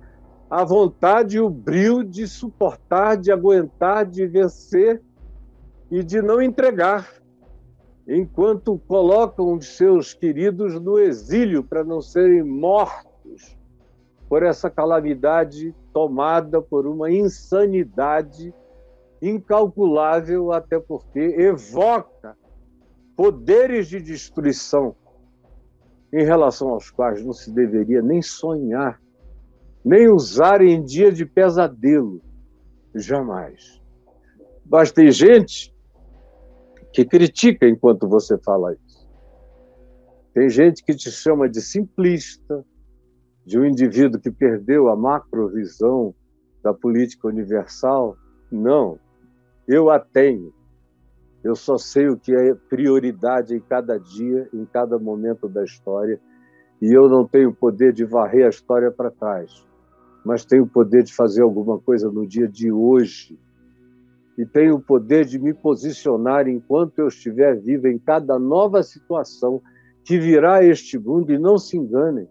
a 0.50 0.64
vontade 0.64 1.36
e 1.36 1.40
o 1.40 1.48
brilho 1.48 2.02
de 2.02 2.26
suportar, 2.26 3.16
de 3.16 3.30
aguentar, 3.30 4.04
de 4.04 4.26
vencer 4.26 5.02
e 5.90 6.02
de 6.02 6.20
não 6.20 6.42
entregar, 6.42 7.08
enquanto 8.06 8.78
colocam 8.86 9.54
os 9.54 9.76
seus 9.76 10.12
queridos 10.12 10.80
no 10.80 10.98
exílio 10.98 11.62
para 11.62 11.84
não 11.84 12.00
serem 12.00 12.42
mortos 12.42 13.56
por 14.28 14.42
essa 14.42 14.68
calamidade 14.68 15.74
tomada 15.92 16.60
por 16.62 16.86
uma 16.86 17.10
insanidade 17.10 18.54
incalculável, 19.20 20.52
até 20.52 20.78
porque 20.78 21.18
evoca 21.18 22.36
poderes 23.16 23.88
de 23.88 24.00
destruição 24.00 24.96
em 26.12 26.24
relação 26.24 26.70
aos 26.70 26.90
quais 26.90 27.24
não 27.24 27.32
se 27.32 27.52
deveria 27.52 28.02
nem 28.02 28.22
sonhar, 28.22 29.00
nem 29.84 30.08
usar 30.08 30.62
em 30.62 30.82
dia 30.82 31.12
de 31.12 31.24
pesadelo, 31.24 32.20
jamais. 32.94 33.80
Mas 34.64 34.90
tem 34.90 35.10
gente 35.10 35.74
que 36.92 37.04
critica 37.04 37.68
enquanto 37.68 38.08
você 38.08 38.38
fala 38.38 38.74
isso. 38.74 39.08
Tem 40.32 40.48
gente 40.48 40.84
que 40.84 40.94
te 40.94 41.10
chama 41.10 41.48
de 41.48 41.60
simplista, 41.60 42.64
de 43.50 43.58
um 43.58 43.64
indivíduo 43.64 44.20
que 44.20 44.30
perdeu 44.30 44.88
a 44.88 44.94
macrovisão 44.94 46.14
da 46.62 46.72
política 46.72 47.26
universal. 47.26 48.16
Não, 48.48 48.96
eu 49.66 49.90
a 49.90 49.98
tenho. 49.98 50.54
Eu 51.42 51.56
só 51.56 51.76
sei 51.76 52.08
o 52.08 52.16
que 52.16 52.32
é 52.32 52.54
prioridade 52.54 53.52
em 53.52 53.58
cada 53.58 53.98
dia, 53.98 54.48
em 54.54 54.64
cada 54.66 55.00
momento 55.00 55.48
da 55.48 55.64
história, 55.64 56.20
e 56.80 56.96
eu 56.96 57.08
não 57.08 57.26
tenho 57.26 57.52
poder 57.52 57.92
de 57.92 58.04
varrer 58.04 58.46
a 58.46 58.50
história 58.50 58.88
para 58.88 59.10
trás, 59.10 59.66
mas 60.24 60.44
tenho 60.44 60.62
o 60.62 60.68
poder 60.68 61.02
de 61.02 61.12
fazer 61.12 61.42
alguma 61.42 61.76
coisa 61.76 62.08
no 62.08 62.28
dia 62.28 62.46
de 62.46 62.70
hoje. 62.70 63.36
E 64.38 64.46
tenho 64.46 64.76
o 64.76 64.80
poder 64.80 65.24
de 65.24 65.40
me 65.40 65.52
posicionar 65.52 66.46
enquanto 66.46 67.00
eu 67.00 67.08
estiver 67.08 67.60
vivo 67.60 67.88
em 67.88 67.98
cada 67.98 68.38
nova 68.38 68.80
situação 68.84 69.60
que 70.04 70.20
virá 70.20 70.58
a 70.58 70.64
este 70.64 70.96
mundo, 71.00 71.32
e 71.32 71.38
não 71.38 71.58
se 71.58 71.76
enganem, 71.76 72.28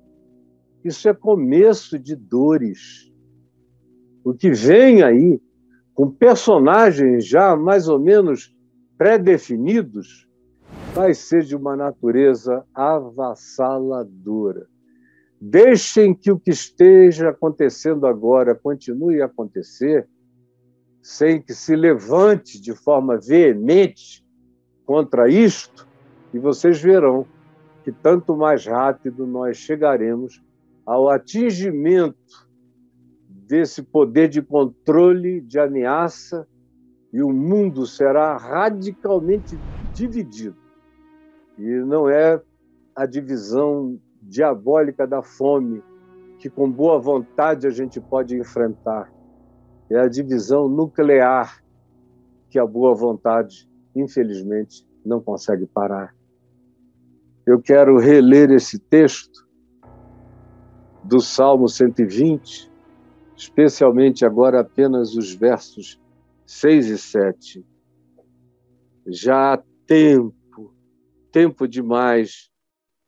isso 0.83 1.09
é 1.09 1.13
começo 1.13 1.99
de 1.99 2.15
dores. 2.15 3.11
O 4.23 4.33
que 4.33 4.51
vem 4.51 5.01
aí, 5.03 5.41
com 5.93 6.09
personagens 6.09 7.25
já 7.25 7.55
mais 7.55 7.87
ou 7.87 7.99
menos 7.99 8.55
pré-definidos, 8.97 10.27
vai 10.93 11.13
ser 11.13 11.43
de 11.43 11.55
uma 11.55 11.75
natureza 11.75 12.65
avassaladora. 12.73 14.67
Deixem 15.41 16.13
que 16.13 16.31
o 16.31 16.39
que 16.39 16.51
esteja 16.51 17.29
acontecendo 17.29 18.05
agora 18.05 18.53
continue 18.53 19.21
a 19.21 19.25
acontecer, 19.25 20.07
sem 21.01 21.41
que 21.41 21.53
se 21.53 21.75
levante 21.75 22.59
de 22.59 22.75
forma 22.75 23.17
veemente 23.17 24.25
contra 24.85 25.29
isto, 25.29 25.87
e 26.33 26.39
vocês 26.39 26.81
verão 26.81 27.25
que 27.83 27.91
tanto 27.91 28.35
mais 28.35 28.65
rápido 28.65 29.25
nós 29.25 29.57
chegaremos 29.57 30.41
ao 30.89 31.07
atingimento 31.07 32.49
desse 33.29 33.83
poder 33.83 34.27
de 34.27 34.41
controle, 34.41 35.39
de 35.39 35.59
ameaça 35.59 36.47
e 37.13 37.21
o 37.21 37.29
mundo 37.29 37.85
será 37.85 38.35
radicalmente 38.35 39.55
dividido. 39.93 40.57
E 41.59 41.63
não 41.81 42.09
é 42.09 42.41
a 42.95 43.05
divisão 43.05 43.99
diabólica 44.19 45.05
da 45.05 45.21
fome 45.21 45.83
que 46.39 46.49
com 46.49 46.67
boa 46.71 46.97
vontade 46.97 47.67
a 47.67 47.69
gente 47.69 48.01
pode 48.01 48.35
enfrentar. 48.35 49.13
É 49.91 49.99
a 49.99 50.07
divisão 50.07 50.67
nuclear 50.67 51.63
que 52.49 52.57
a 52.57 52.65
boa 52.65 52.95
vontade, 52.95 53.69
infelizmente, 53.95 54.87
não 55.05 55.21
consegue 55.21 55.67
parar. 55.67 56.15
Eu 57.45 57.61
quero 57.61 57.99
reler 57.99 58.49
esse 58.49 58.79
texto 58.79 59.47
do 61.03 61.19
Salmo 61.19 61.67
120, 61.67 62.71
especialmente 63.35 64.25
agora 64.25 64.59
apenas 64.59 65.15
os 65.15 65.33
versos 65.33 65.99
6 66.45 66.87
e 66.87 66.97
7. 66.97 67.65
Já 69.07 69.53
há 69.53 69.63
tempo, 69.85 70.73
tempo 71.31 71.67
demais 71.67 72.49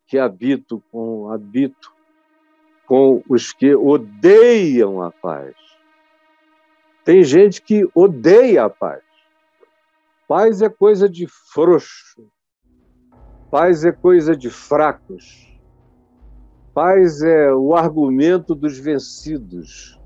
que 0.08 0.17
habito 0.17 0.82
com 0.91 1.30
habito 1.30 1.91
com 2.86 3.23
os 3.30 3.54
que 3.54 3.73
odeiam 3.73 5.01
a 5.01 5.12
paz. 5.12 5.56
Tem 7.06 7.23
gente 7.23 7.62
que 7.62 7.88
odeia 7.95 8.65
a 8.65 8.69
paz. 8.69 9.01
Paz 10.27 10.62
é 10.62 10.69
coisa 10.69 11.10
de 11.10 11.27
frouxo. 11.27 12.30
Paz 13.49 13.84
é 13.84 13.91
coisa 13.91 14.36
de 14.36 14.49
fracos. 14.49 15.51
Paz 16.84 17.22
é 17.22 17.54
o 17.54 17.76
argumento 17.76 18.56
dos 18.56 18.80
vencidos. 18.80 20.02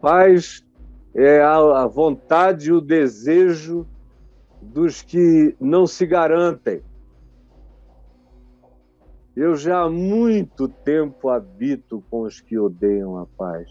Paz 0.00 0.66
é 1.14 1.40
a 1.40 1.86
vontade 1.86 2.70
e 2.70 2.72
o 2.72 2.80
desejo 2.80 3.86
dos 4.60 5.00
que 5.00 5.54
não 5.60 5.86
se 5.86 6.04
garantem. 6.06 6.82
Eu 9.36 9.54
já 9.54 9.82
há 9.82 9.88
muito 9.88 10.66
tempo 10.66 11.28
habito 11.28 12.02
com 12.10 12.22
os 12.22 12.40
que 12.40 12.58
odeiam 12.58 13.16
a 13.16 13.24
paz. 13.24 13.68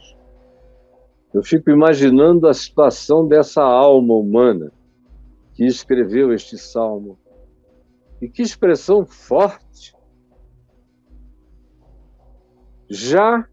Eu 1.34 1.43
fico 1.43 1.69
imaginando 1.69 2.47
a 2.47 2.53
situação 2.53 3.27
dessa 3.27 3.62
alma 3.62 4.13
humana 4.13 4.71
que 5.53 5.65
escreveu 5.65 6.32
este 6.32 6.58
salmo. 6.58 7.19
E 8.21 8.30
que 8.30 8.41
expressão 8.41 9.06
forte! 9.06 9.96
Já 12.89 13.47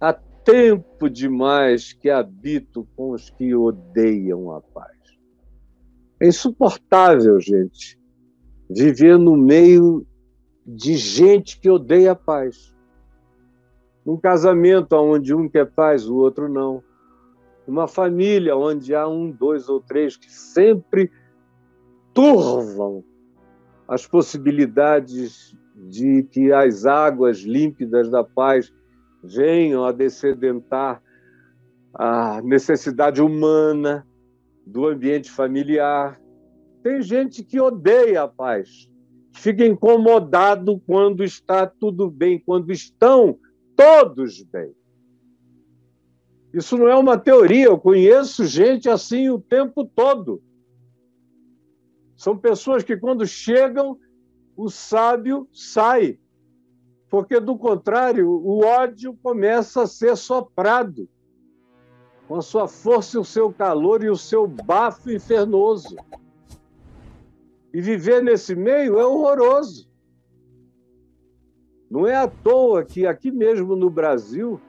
há 0.00 0.12
tempo 0.12 1.08
demais 1.08 1.92
que 1.92 2.10
habito 2.10 2.86
com 2.96 3.12
os 3.12 3.30
que 3.30 3.54
odeiam 3.54 4.50
a 4.50 4.60
paz. 4.60 4.96
É 6.20 6.26
insuportável, 6.26 7.38
gente, 7.40 7.98
viver 8.68 9.18
no 9.18 9.36
meio 9.36 10.06
de 10.66 10.96
gente 10.96 11.60
que 11.60 11.70
odeia 11.70 12.12
a 12.12 12.16
paz. 12.16 12.74
Num 14.04 14.16
casamento 14.16 14.94
onde 14.94 15.34
um 15.34 15.48
quer 15.48 15.70
paz, 15.70 16.08
o 16.08 16.16
outro 16.16 16.48
não. 16.48 16.82
Uma 17.66 17.86
família 17.86 18.56
onde 18.56 18.94
há 18.94 19.06
um, 19.06 19.30
dois 19.30 19.68
ou 19.68 19.80
três 19.80 20.16
que 20.16 20.32
sempre 20.32 21.10
turvam 22.12 23.04
as 23.86 24.06
possibilidades 24.06 25.54
de 25.86 26.24
que 26.24 26.52
as 26.52 26.84
águas 26.84 27.38
límpidas 27.38 28.10
da 28.10 28.24
paz 28.24 28.72
venham 29.22 29.84
a 29.84 29.92
descedentar 29.92 31.02
a 31.94 32.40
necessidade 32.42 33.22
humana 33.22 34.06
do 34.66 34.86
ambiente 34.86 35.30
familiar. 35.30 36.20
Tem 36.82 37.00
gente 37.02 37.44
que 37.44 37.60
odeia 37.60 38.22
a 38.22 38.28
paz, 38.28 38.88
fica 39.32 39.64
incomodado 39.64 40.80
quando 40.86 41.24
está 41.24 41.66
tudo 41.66 42.10
bem, 42.10 42.38
quando 42.38 42.72
estão 42.72 43.38
todos 43.76 44.42
bem. 44.42 44.74
Isso 46.52 46.76
não 46.76 46.88
é 46.88 46.96
uma 46.96 47.18
teoria, 47.18 47.66
eu 47.66 47.78
conheço 47.78 48.44
gente 48.44 48.88
assim 48.88 49.28
o 49.28 49.38
tempo 49.38 49.84
todo. 49.84 50.42
São 52.16 52.36
pessoas 52.36 52.82
que, 52.82 52.96
quando 52.96 53.24
chegam, 53.26 53.98
o 54.58 54.68
sábio 54.68 55.48
sai 55.52 56.18
porque, 57.08 57.38
do 57.38 57.56
contrário, 57.56 58.28
o 58.28 58.58
ódio 58.64 59.16
começa 59.22 59.82
a 59.82 59.86
ser 59.86 60.16
soprado 60.16 61.08
com 62.26 62.34
a 62.34 62.42
sua 62.42 62.66
força, 62.66 63.20
o 63.20 63.24
seu 63.24 63.50
calor 63.52 64.02
e 64.02 64.10
o 64.10 64.16
seu 64.16 64.46
bafo 64.46 65.10
infernoso. 65.10 65.96
E 67.72 67.80
viver 67.80 68.22
nesse 68.22 68.54
meio 68.54 68.98
é 68.98 69.06
horroroso. 69.06 69.88
Não 71.88 72.06
é 72.06 72.16
à 72.16 72.28
toa 72.28 72.84
que 72.84 73.06
aqui 73.06 73.30
mesmo 73.30 73.74
no 73.74 73.88
Brasil, 73.88 74.60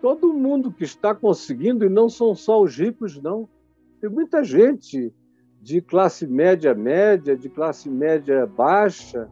todo 0.00 0.32
mundo 0.32 0.72
que 0.72 0.84
está 0.84 1.14
conseguindo, 1.14 1.84
e 1.84 1.88
não 1.90 2.08
são 2.08 2.34
só 2.34 2.62
os 2.62 2.78
ricos, 2.78 3.20
não. 3.20 3.46
Tem 4.00 4.08
muita 4.08 4.42
gente 4.42 5.12
de 5.66 5.80
classe 5.80 6.28
média 6.28 6.72
média, 6.76 7.36
de 7.36 7.48
classe 7.48 7.90
média 7.90 8.46
baixa, 8.46 9.28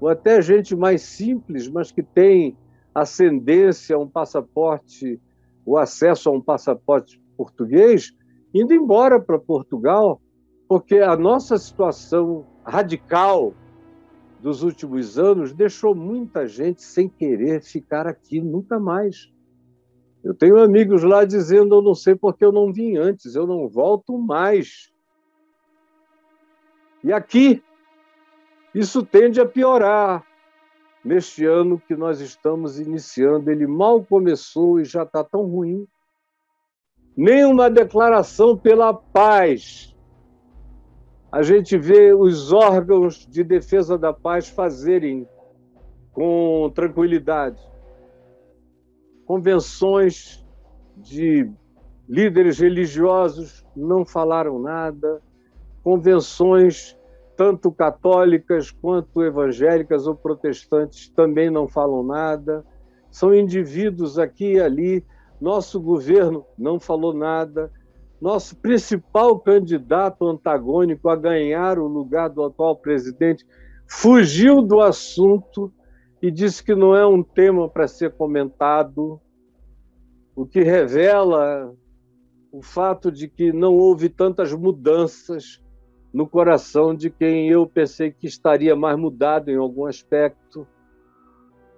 ou 0.00 0.08
até 0.08 0.40
gente 0.40 0.76
mais 0.76 1.02
simples, 1.02 1.66
mas 1.66 1.90
que 1.90 2.00
tem 2.00 2.56
ascendência 2.94 3.96
a 3.96 3.98
um 3.98 4.08
passaporte, 4.08 5.20
o 5.66 5.76
acesso 5.76 6.28
a 6.28 6.32
um 6.32 6.40
passaporte 6.40 7.20
português, 7.36 8.12
indo 8.54 8.72
embora 8.72 9.20
para 9.20 9.36
Portugal, 9.36 10.20
porque 10.68 10.98
a 10.98 11.16
nossa 11.16 11.58
situação 11.58 12.46
radical 12.64 13.52
dos 14.40 14.62
últimos 14.62 15.18
anos 15.18 15.52
deixou 15.52 15.92
muita 15.92 16.46
gente 16.46 16.84
sem 16.84 17.08
querer 17.08 17.60
ficar 17.64 18.06
aqui 18.06 18.40
nunca 18.40 18.78
mais. 18.78 19.28
Eu 20.22 20.34
tenho 20.34 20.56
amigos 20.62 21.02
lá 21.02 21.24
dizendo: 21.24 21.74
eu 21.74 21.82
não 21.82 21.96
sei 21.96 22.14
porque 22.14 22.44
eu 22.44 22.52
não 22.52 22.72
vim 22.72 22.96
antes, 22.96 23.34
eu 23.34 23.44
não 23.44 23.68
volto 23.68 24.16
mais. 24.16 24.93
E 27.04 27.12
aqui, 27.12 27.62
isso 28.74 29.04
tende 29.04 29.38
a 29.38 29.46
piorar. 29.46 30.24
Neste 31.04 31.44
ano 31.44 31.78
que 31.78 31.94
nós 31.94 32.20
estamos 32.20 32.80
iniciando, 32.80 33.50
ele 33.50 33.66
mal 33.66 34.02
começou 34.02 34.80
e 34.80 34.86
já 34.86 35.02
está 35.02 35.22
tão 35.22 35.42
ruim. 35.44 35.86
Nenhuma 37.14 37.68
declaração 37.68 38.56
pela 38.56 38.94
paz. 38.94 39.94
A 41.30 41.42
gente 41.42 41.76
vê 41.76 42.14
os 42.14 42.52
órgãos 42.52 43.26
de 43.26 43.44
defesa 43.44 43.98
da 43.98 44.14
paz 44.14 44.48
fazerem 44.48 45.28
com 46.10 46.72
tranquilidade. 46.74 47.60
Convenções 49.26 50.42
de 50.96 51.50
líderes 52.08 52.60
religiosos 52.60 53.62
não 53.76 54.06
falaram 54.06 54.58
nada. 54.58 55.20
Convenções 55.84 56.96
tanto 57.36 57.70
católicas 57.70 58.70
quanto 58.70 59.22
evangélicas 59.22 60.06
ou 60.06 60.14
protestantes 60.14 61.10
também 61.10 61.50
não 61.50 61.68
falam 61.68 62.02
nada. 62.02 62.64
São 63.10 63.34
indivíduos 63.34 64.18
aqui 64.18 64.54
e 64.54 64.60
ali. 64.60 65.04
Nosso 65.38 65.78
governo 65.78 66.46
não 66.56 66.80
falou 66.80 67.12
nada. 67.12 67.70
Nosso 68.18 68.56
principal 68.56 69.38
candidato 69.38 70.26
antagônico 70.26 71.10
a 71.10 71.16
ganhar 71.16 71.78
o 71.78 71.86
lugar 71.86 72.30
do 72.30 72.42
atual 72.42 72.76
presidente 72.76 73.44
fugiu 73.86 74.62
do 74.62 74.80
assunto 74.80 75.70
e 76.22 76.30
disse 76.30 76.64
que 76.64 76.74
não 76.74 76.96
é 76.96 77.06
um 77.06 77.22
tema 77.22 77.68
para 77.68 77.86
ser 77.86 78.12
comentado, 78.12 79.20
o 80.34 80.46
que 80.46 80.62
revela 80.62 81.70
o 82.50 82.62
fato 82.62 83.12
de 83.12 83.28
que 83.28 83.52
não 83.52 83.74
houve 83.74 84.08
tantas 84.08 84.52
mudanças 84.52 85.62
no 86.14 86.28
coração 86.28 86.94
de 86.94 87.10
quem 87.10 87.50
eu 87.50 87.66
pensei 87.66 88.12
que 88.12 88.28
estaria 88.28 88.76
mais 88.76 88.96
mudado 88.96 89.50
em 89.50 89.56
algum 89.56 89.84
aspecto. 89.84 90.64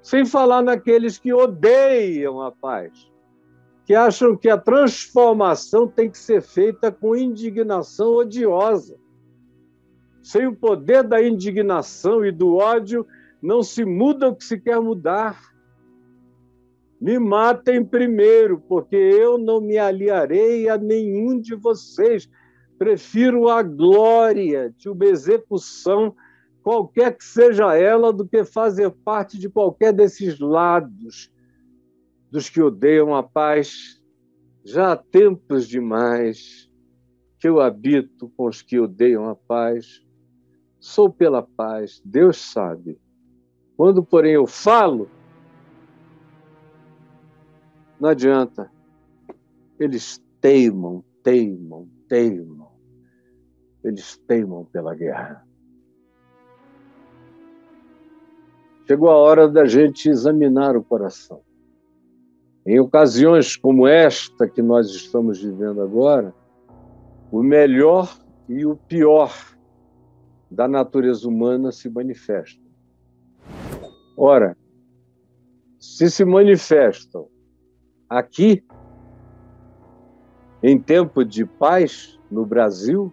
Sem 0.02 0.26
falar 0.26 0.62
naqueles 0.62 1.16
que 1.16 1.32
odeiam 1.32 2.42
a 2.42 2.52
paz, 2.52 3.10
que 3.86 3.94
acham 3.94 4.36
que 4.36 4.50
a 4.50 4.58
transformação 4.58 5.88
tem 5.88 6.10
que 6.10 6.18
ser 6.18 6.42
feita 6.42 6.92
com 6.92 7.16
indignação 7.16 8.12
odiosa. 8.12 8.98
Sem 10.22 10.46
o 10.46 10.54
poder 10.54 11.02
da 11.02 11.22
indignação 11.22 12.22
e 12.22 12.30
do 12.30 12.56
ódio, 12.56 13.06
não 13.40 13.62
se 13.62 13.86
muda 13.86 14.28
o 14.28 14.36
que 14.36 14.44
se 14.44 14.60
quer 14.60 14.78
mudar. 14.78 15.40
Me 17.00 17.18
matem 17.18 17.82
primeiro, 17.82 18.60
porque 18.68 18.96
eu 18.96 19.38
não 19.38 19.62
me 19.62 19.78
aliarei 19.78 20.68
a 20.68 20.76
nenhum 20.76 21.40
de 21.40 21.54
vocês. 21.54 22.28
Prefiro 22.78 23.48
a 23.48 23.62
glória 23.62 24.72
de 24.76 24.88
uma 24.88 25.04
execução, 25.06 26.14
qualquer 26.62 27.16
que 27.16 27.24
seja 27.24 27.74
ela, 27.74 28.12
do 28.12 28.26
que 28.26 28.44
fazer 28.44 28.90
parte 28.90 29.38
de 29.38 29.48
qualquer 29.48 29.92
desses 29.92 30.38
lados 30.38 31.30
dos 32.30 32.48
que 32.50 32.60
odeiam 32.60 33.14
a 33.14 33.22
paz. 33.22 34.00
Já 34.64 34.92
há 34.92 34.96
tempos 34.96 35.66
demais 35.66 36.70
que 37.38 37.48
eu 37.48 37.60
habito 37.60 38.28
com 38.36 38.46
os 38.46 38.62
que 38.62 38.78
odeiam 38.78 39.28
a 39.28 39.34
paz. 39.34 40.02
Sou 40.80 41.10
pela 41.10 41.42
paz, 41.42 42.02
Deus 42.04 42.36
sabe. 42.38 42.98
Quando, 43.76 44.02
porém, 44.02 44.32
eu 44.32 44.46
falo, 44.46 45.08
não 48.00 48.10
adianta. 48.10 48.70
Eles 49.78 50.22
teimam, 50.40 51.04
teimam, 51.22 51.88
teimam. 52.08 52.65
Eles 53.86 54.16
teimam 54.26 54.64
pela 54.64 54.96
guerra. 54.96 55.46
Chegou 58.84 59.08
a 59.08 59.16
hora 59.16 59.48
da 59.48 59.64
gente 59.64 60.08
examinar 60.08 60.76
o 60.76 60.82
coração. 60.82 61.40
Em 62.66 62.80
ocasiões 62.80 63.56
como 63.56 63.86
esta 63.86 64.48
que 64.48 64.60
nós 64.60 64.88
estamos 64.88 65.40
vivendo 65.40 65.80
agora, 65.80 66.34
o 67.30 67.44
melhor 67.44 68.12
e 68.48 68.66
o 68.66 68.74
pior 68.74 69.32
da 70.50 70.66
natureza 70.66 71.28
humana 71.28 71.70
se 71.70 71.88
manifestam. 71.88 72.66
Ora, 74.16 74.56
se 75.78 76.10
se 76.10 76.24
manifestam 76.24 77.28
aqui, 78.08 78.64
em 80.60 80.76
tempo 80.76 81.24
de 81.24 81.44
paz 81.44 82.18
no 82.28 82.44
Brasil, 82.44 83.12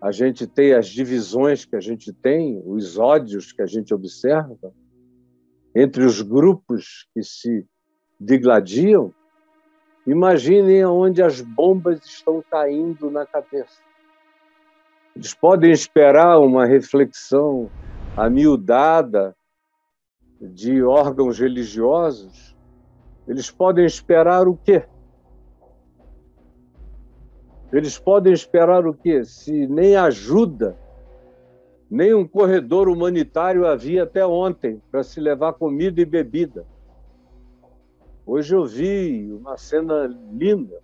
a 0.00 0.12
gente 0.12 0.46
tem 0.46 0.74
as 0.74 0.86
divisões 0.88 1.64
que 1.64 1.74
a 1.74 1.80
gente 1.80 2.12
tem, 2.12 2.62
os 2.64 2.98
ódios 2.98 3.52
que 3.52 3.60
a 3.60 3.66
gente 3.66 3.92
observa 3.92 4.72
entre 5.74 6.04
os 6.04 6.22
grupos 6.22 7.06
que 7.12 7.22
se 7.22 7.66
digladiam. 8.20 9.12
Imaginem 10.06 10.84
onde 10.86 11.22
as 11.22 11.40
bombas 11.40 12.04
estão 12.04 12.42
caindo 12.48 13.10
na 13.10 13.26
cabeça. 13.26 13.80
Eles 15.14 15.34
podem 15.34 15.72
esperar 15.72 16.38
uma 16.38 16.64
reflexão 16.64 17.68
amiudada 18.16 19.36
de 20.40 20.82
órgãos 20.82 21.40
religiosos. 21.40 22.56
Eles 23.26 23.50
podem 23.50 23.84
esperar 23.84 24.46
o 24.46 24.56
quê? 24.56 24.84
Eles 27.72 27.98
podem 27.98 28.32
esperar 28.32 28.86
o 28.86 28.94
quê? 28.94 29.24
Se 29.24 29.66
nem 29.66 29.94
ajuda, 29.94 30.76
nem 31.90 32.14
um 32.14 32.26
corredor 32.26 32.88
humanitário 32.88 33.66
havia 33.66 34.04
até 34.04 34.26
ontem 34.26 34.80
para 34.90 35.02
se 35.02 35.20
levar 35.20 35.52
comida 35.52 36.00
e 36.00 36.04
bebida. 36.04 36.66
Hoje 38.24 38.54
eu 38.54 38.64
vi 38.64 39.32
uma 39.32 39.56
cena 39.56 40.06
linda 40.32 40.80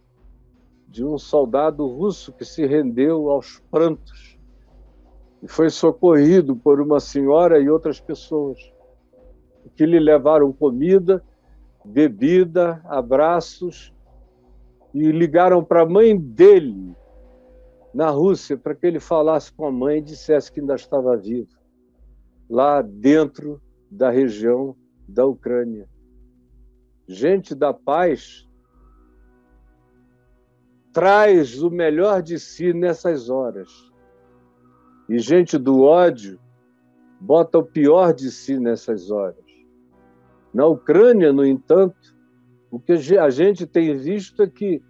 de 0.89 1.05
um 1.05 1.19
soldado 1.19 1.87
russo 1.87 2.33
que 2.33 2.45
se 2.45 2.67
rendeu 2.67 3.31
aos 3.31 3.63
prantos 3.71 4.39
e 5.43 5.49
foi 5.49 5.69
socorrido 5.69 6.55
por 6.57 6.81
uma 6.81 7.01
senhora 7.01 7.59
e 7.59 7.69
outras 7.69 8.01
pessoas 8.01 8.59
que 9.75 9.85
lhe 9.85 9.99
levaram 9.99 10.53
comida, 10.53 11.23
bebida, 11.85 12.81
abraços 12.85 13.94
e 14.95 15.11
ligaram 15.11 15.65
para 15.65 15.83
a 15.83 15.89
mãe 15.89 16.17
dele 16.17 16.95
na 17.93 18.11
Rússia 18.11 18.57
para 18.57 18.75
que 18.75 18.87
ele 18.87 19.01
falasse 19.01 19.53
com 19.53 19.67
a 19.67 19.73
mãe 19.73 19.99
e 19.99 20.03
dissesse 20.03 20.53
que 20.53 20.61
ainda 20.61 20.77
estava 20.77 21.17
vivo, 21.17 21.51
lá 22.49 22.81
dentro 22.81 23.61
da 23.91 24.09
região 24.09 24.77
da 25.09 25.27
Ucrânia. 25.27 25.89
Gente 27.07 27.55
da 27.55 27.75
paz 27.75 28.49
traz 30.93 31.61
o 31.61 31.71
melhor 31.71 32.23
de 32.23 32.39
si 32.39 32.73
nessas 32.73 33.29
horas. 33.29 33.69
E 35.09 35.19
gente 35.19 35.59
do 35.59 35.83
ódio 35.83 36.39
bota 37.21 37.59
o 37.59 37.65
pior 37.65 38.15
de 38.15 38.31
si 38.31 38.59
nessas 38.59 39.11
horas. 39.11 39.45
Na 40.53 40.67
Ucrânia, 40.67 41.33
no 41.33 41.45
entanto, 41.45 42.14
o 42.75 42.81
que 42.81 42.93
a 43.17 43.31
gente 43.31 43.69
tem 43.69 43.97
visto 43.97 44.43
é 44.43 44.49
que 44.49 44.83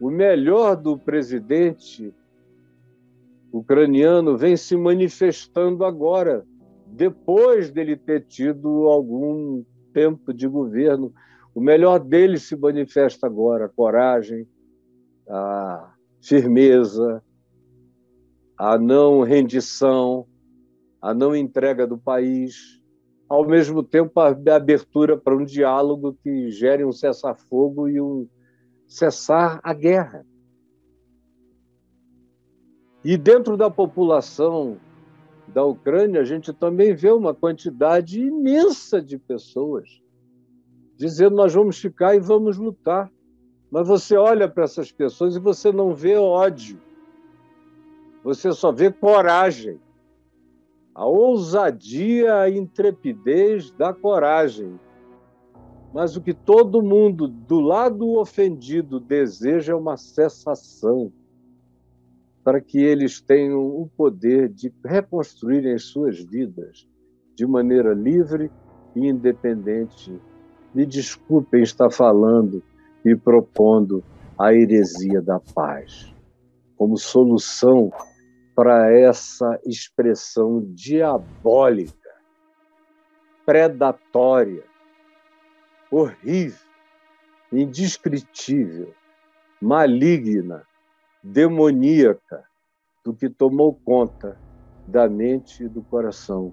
o 0.00 0.08
melhor 0.08 0.76
do 0.76 0.96
presidente 0.96 2.14
ucraniano 3.52 4.38
vem 4.38 4.56
se 4.56 4.76
manifestando 4.76 5.84
agora, 5.84 6.46
depois 6.86 7.68
dele 7.68 7.96
ter 7.96 8.26
tido 8.26 8.86
algum 8.86 9.64
tempo 9.92 10.32
de 10.32 10.46
governo. 10.46 11.12
O 11.52 11.60
melhor 11.60 11.98
dele 11.98 12.38
se 12.38 12.54
manifesta 12.54 13.26
agora: 13.26 13.64
a 13.64 13.68
coragem, 13.68 14.46
a 15.28 15.94
firmeza, 16.20 17.20
a 18.56 18.78
não 18.78 19.22
rendição, 19.22 20.28
a 21.00 21.12
não 21.12 21.34
entrega 21.34 21.88
do 21.88 21.98
país, 21.98 22.80
ao 23.32 23.46
mesmo 23.46 23.82
tempo 23.82 24.20
a 24.20 24.36
abertura 24.54 25.16
para 25.16 25.34
um 25.34 25.42
diálogo 25.42 26.18
que 26.22 26.50
gere 26.50 26.84
um 26.84 26.92
cessar-fogo 26.92 27.88
e 27.88 27.98
um 27.98 28.28
cessar 28.86 29.58
a 29.62 29.72
guerra. 29.72 30.26
E 33.02 33.16
dentro 33.16 33.56
da 33.56 33.70
população 33.70 34.76
da 35.48 35.64
Ucrânia, 35.64 36.20
a 36.20 36.24
gente 36.24 36.52
também 36.52 36.94
vê 36.94 37.10
uma 37.10 37.32
quantidade 37.32 38.20
imensa 38.20 39.00
de 39.00 39.16
pessoas 39.16 39.88
dizendo: 40.98 41.34
nós 41.34 41.54
vamos 41.54 41.78
ficar 41.78 42.14
e 42.14 42.20
vamos 42.20 42.58
lutar. 42.58 43.10
Mas 43.70 43.88
você 43.88 44.14
olha 44.14 44.46
para 44.46 44.64
essas 44.64 44.92
pessoas 44.92 45.36
e 45.36 45.40
você 45.40 45.72
não 45.72 45.94
vê 45.94 46.16
ódio, 46.16 46.78
você 48.22 48.52
só 48.52 48.70
vê 48.70 48.92
coragem. 48.92 49.80
A 50.94 51.06
ousadia, 51.06 52.40
a 52.40 52.50
intrepidez 52.50 53.70
da 53.72 53.92
coragem. 53.94 54.78
Mas 55.92 56.16
o 56.16 56.20
que 56.20 56.34
todo 56.34 56.82
mundo 56.82 57.28
do 57.28 57.60
lado 57.60 58.18
ofendido 58.18 59.00
deseja 59.00 59.72
é 59.72 59.76
uma 59.76 59.96
cessação 59.96 61.12
para 62.44 62.60
que 62.60 62.78
eles 62.78 63.20
tenham 63.20 63.60
o 63.60 63.88
poder 63.96 64.48
de 64.48 64.72
reconstruírem 64.84 65.74
as 65.74 65.84
suas 65.84 66.18
vidas 66.18 66.88
de 67.34 67.46
maneira 67.46 67.94
livre 67.94 68.50
e 68.96 69.06
independente. 69.06 70.18
Me 70.74 70.84
desculpem 70.84 71.62
estar 71.62 71.90
falando 71.90 72.62
e 73.04 73.14
propondo 73.14 74.02
a 74.38 74.52
heresia 74.52 75.20
da 75.20 75.38
paz 75.38 76.12
como 76.82 76.96
solução 76.98 77.92
para 78.54 78.92
essa 78.92 79.58
expressão 79.64 80.62
diabólica, 80.74 82.10
predatória, 83.46 84.64
horrível, 85.90 86.68
indescritível, 87.50 88.94
maligna 89.60 90.66
demoníaca 91.22 92.44
do 93.04 93.14
que 93.14 93.28
tomou 93.28 93.74
conta 93.74 94.38
da 94.86 95.08
mente 95.08 95.64
e 95.64 95.68
do 95.68 95.82
coração 95.82 96.52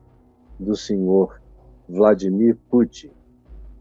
do 0.59 0.75
senhor 0.75 1.41
Vladimir 1.87 2.57
Putin, 2.69 3.11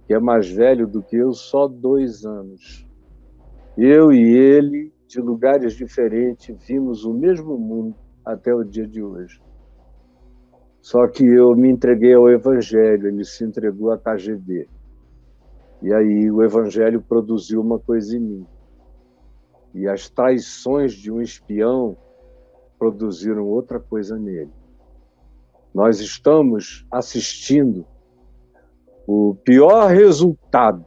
que 0.07 0.15
é 0.15 0.19
mais 0.19 0.49
velho 0.49 0.87
do 0.87 1.03
que 1.03 1.17
eu, 1.17 1.33
só 1.33 1.69
dois 1.69 2.25
anos. 2.25 2.87
Eu 3.77 4.13
e 4.13 4.21
ele, 4.21 4.93
de 5.07 5.21
lugares 5.21 5.75
diferentes, 5.75 6.57
vimos 6.67 7.05
o 7.05 7.13
mesmo 7.13 7.57
mundo 7.59 8.08
até 8.33 8.55
o 8.55 8.63
dia 8.63 8.87
de 8.87 9.03
hoje. 9.03 9.41
Só 10.81 11.07
que 11.09 11.25
eu 11.25 11.57
me 11.57 11.69
entreguei 11.69 12.15
ao 12.15 12.31
Evangelho, 12.31 13.09
ele 13.09 13.25
se 13.25 13.45
entregou 13.45 13.91
à 13.91 13.99
KGB. 13.99 14.69
E 15.83 15.93
aí 15.93 16.31
o 16.31 16.43
Evangelho 16.43 17.01
produziu 17.01 17.61
uma 17.61 17.79
coisa 17.79 18.17
em 18.17 18.21
mim 18.21 18.47
e 19.75 19.87
as 19.87 20.09
traições 20.09 20.93
de 20.93 21.11
um 21.11 21.21
espião 21.21 21.97
produziram 22.79 23.47
outra 23.47 23.79
coisa 23.79 24.19
nele. 24.19 24.53
Nós 25.75 26.01
estamos 26.01 26.87
assistindo 26.91 27.87
o 29.07 29.35
pior 29.45 29.89
resultado 29.89 30.85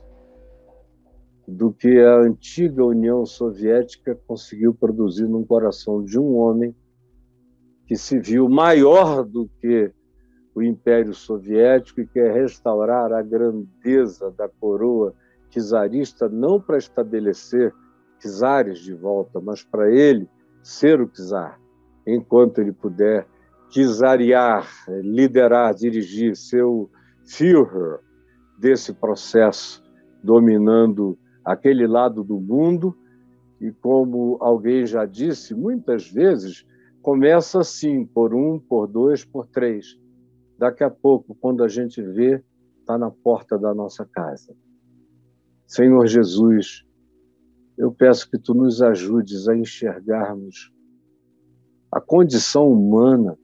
do 1.47 1.71
que 1.71 1.99
a 1.99 2.17
antiga 2.17 2.83
União 2.83 3.25
Soviética 3.25 4.17
conseguiu 4.27 4.73
produzir 4.73 5.27
no 5.27 5.45
coração 5.45 6.03
de 6.03 6.19
um 6.19 6.35
homem 6.35 6.75
que 7.91 7.97
se 7.97 8.17
viu 8.17 8.47
maior 8.47 9.21
do 9.21 9.49
que 9.59 9.91
o 10.55 10.63
Império 10.63 11.13
Soviético 11.13 11.99
e 11.99 12.07
quer 12.07 12.33
restaurar 12.33 13.11
a 13.11 13.21
grandeza 13.21 14.31
da 14.31 14.47
coroa 14.47 15.13
czarista, 15.49 16.29
não 16.29 16.57
para 16.57 16.77
estabelecer 16.77 17.73
czares 18.17 18.79
de 18.79 18.93
volta, 18.93 19.41
mas 19.41 19.61
para 19.61 19.91
ele 19.91 20.29
ser 20.63 21.01
o 21.01 21.07
czar, 21.09 21.59
enquanto 22.07 22.59
ele 22.59 22.71
puder 22.71 23.27
czariar, 23.69 24.65
liderar, 25.03 25.75
dirigir, 25.75 26.37
ser 26.37 26.63
o 26.63 26.89
Führer 27.25 27.99
desse 28.57 28.93
processo, 28.93 29.83
dominando 30.23 31.19
aquele 31.43 31.85
lado 31.85 32.23
do 32.23 32.39
mundo. 32.39 32.95
E 33.59 33.69
como 33.69 34.37
alguém 34.39 34.85
já 34.85 35.05
disse, 35.05 35.53
muitas 35.53 36.09
vezes 36.09 36.65
começa 37.01 37.59
assim, 37.59 38.05
por 38.05 38.33
um, 38.33 38.59
por 38.59 38.87
dois, 38.87 39.25
por 39.25 39.47
três. 39.47 39.97
Daqui 40.57 40.83
a 40.83 40.89
pouco, 40.89 41.35
quando 41.35 41.63
a 41.63 41.67
gente 41.67 42.01
vê, 42.01 42.43
está 42.79 42.97
na 42.97 43.09
porta 43.09 43.57
da 43.57 43.73
nossa 43.73 44.05
casa. 44.05 44.55
Senhor 45.65 46.05
Jesus, 46.05 46.85
eu 47.77 47.91
peço 47.91 48.29
que 48.29 48.37
tu 48.37 48.53
nos 48.53 48.81
ajudes 48.81 49.47
a 49.47 49.55
enxergarmos 49.55 50.71
a 51.91 51.99
condição 51.99 52.71
humana, 52.71 53.37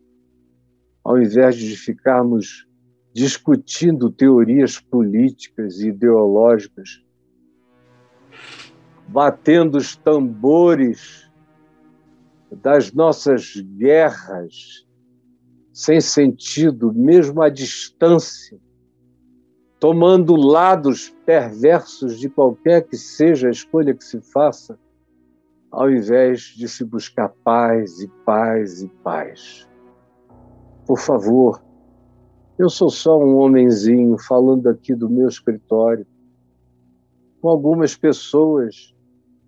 ao 1.04 1.20
invés 1.20 1.56
de 1.56 1.76
ficarmos 1.76 2.68
discutindo 3.14 4.12
teorias 4.12 4.80
políticas 4.80 5.80
e 5.80 5.90
ideológicas, 5.90 7.04
batendo 9.08 9.78
os 9.78 9.96
tambores 9.96 11.27
das 12.52 12.92
nossas 12.94 13.56
guerras 13.78 14.86
sem 15.78 16.02
sentido, 16.02 16.92
mesmo 16.92 17.40
à 17.42 17.50
distância, 17.50 18.60
tomando 19.80 20.36
lados 20.36 21.16
perversos 21.24 22.20
de 22.20 22.30
qualquer 22.30 22.88
que 22.88 22.98
seja 22.98 23.48
a 23.48 23.52
escolha 23.52 23.94
que 23.94 24.04
se 24.04 24.20
faça, 24.20 24.80
ao 25.70 25.92
invés 25.92 26.54
de 26.58 26.68
se 26.68 26.84
buscar 26.84 27.30
paz 27.44 28.02
e 28.02 28.08
paz 28.26 28.82
e 28.82 28.88
paz. 29.04 29.70
Por 30.88 30.98
favor, 30.98 31.62
eu 32.58 32.70
sou 32.70 32.90
só 32.90 33.20
um 33.20 33.38
homenzinho 33.38 34.18
falando 34.18 34.68
aqui 34.68 34.96
do 34.96 35.08
meu 35.08 35.28
escritório, 35.28 36.08
com 37.40 37.50
algumas 37.50 37.96
pessoas 37.96 38.96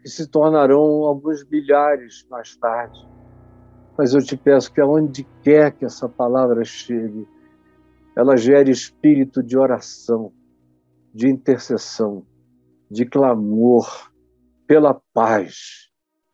que 0.10 0.16
se 0.16 0.28
tornarão 0.28 1.06
alguns 1.06 1.48
milhares 1.48 2.26
mais 2.32 2.56
tarde. 2.56 3.08
Mas 3.96 4.16
eu 4.16 4.22
te 4.24 4.36
peço 4.36 4.74
que 4.74 4.82
aonde 4.82 5.24
quer 5.44 5.72
que 5.72 5.86
essa 5.86 6.10
palavra 6.10 6.64
chegue, 6.64 7.28
ela 8.16 8.36
gera 8.36 8.72
espírito 8.72 9.44
de 9.44 9.56
oração, 9.56 10.34
de 11.14 11.30
intercessão, 11.30 12.26
de 12.90 13.06
clamor 13.06 14.12
pela 14.66 15.00
paz, 15.14 15.92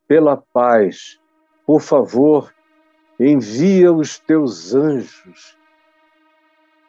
pela 0.07 0.37
paz. 0.37 1.19
Por 1.65 1.81
favor, 1.81 2.53
envia 3.19 3.91
os 3.91 4.17
teus 4.19 4.73
anjos, 4.73 5.57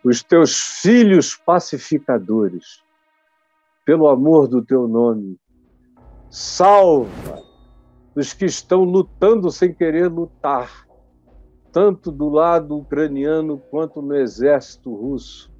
os 0.05 0.23
teus 0.23 0.81
filhos 0.83 1.35
pacificadores, 1.35 2.81
pelo 3.85 4.09
amor 4.09 4.47
do 4.47 4.65
teu 4.65 4.87
nome. 4.87 5.37
Salva 6.39 7.43
os 8.15 8.35
que 8.35 8.45
estão 8.45 8.85
lutando 8.85 9.51
sem 9.51 9.73
querer 9.73 10.09
lutar, 10.09 10.87
tanto 11.73 12.13
do 12.13 12.29
lado 12.29 12.77
ucraniano 12.77 13.57
quanto 13.71 14.03
no 14.03 14.15
exército 14.15 14.95
russo. 14.95 15.51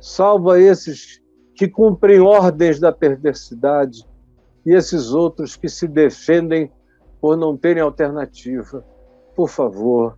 Salva 0.00 0.58
esses 0.58 1.20
que 1.54 1.68
cumprem 1.68 2.20
ordens 2.20 2.80
da 2.80 2.90
perversidade 2.90 4.02
e 4.64 4.72
esses 4.72 5.12
outros 5.12 5.56
que 5.56 5.68
se 5.68 5.86
defendem 5.86 6.72
por 7.20 7.36
não 7.36 7.54
terem 7.54 7.82
alternativa. 7.82 8.82
Por 9.36 9.50
favor, 9.50 10.16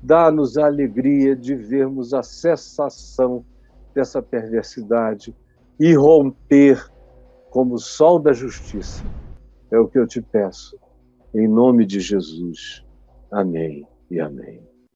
dá-nos 0.00 0.56
a 0.56 0.66
alegria 0.66 1.34
de 1.34 1.56
vermos 1.56 2.14
a 2.14 2.22
cessação 2.22 3.44
dessa 3.92 4.22
perversidade 4.22 5.34
e 5.80 5.94
romper 5.94 6.94
como 7.56 7.76
o 7.76 7.78
sol 7.78 8.18
da 8.18 8.34
justiça. 8.34 9.02
É 9.72 9.78
o 9.78 9.88
que 9.88 9.98
eu 9.98 10.06
te 10.06 10.20
peço. 10.20 10.78
Em 11.34 11.48
nome 11.48 11.86
de 11.86 12.00
Jesus. 12.00 12.84
Amém 13.32 13.88
e 14.10 14.20
amém. 14.20 14.65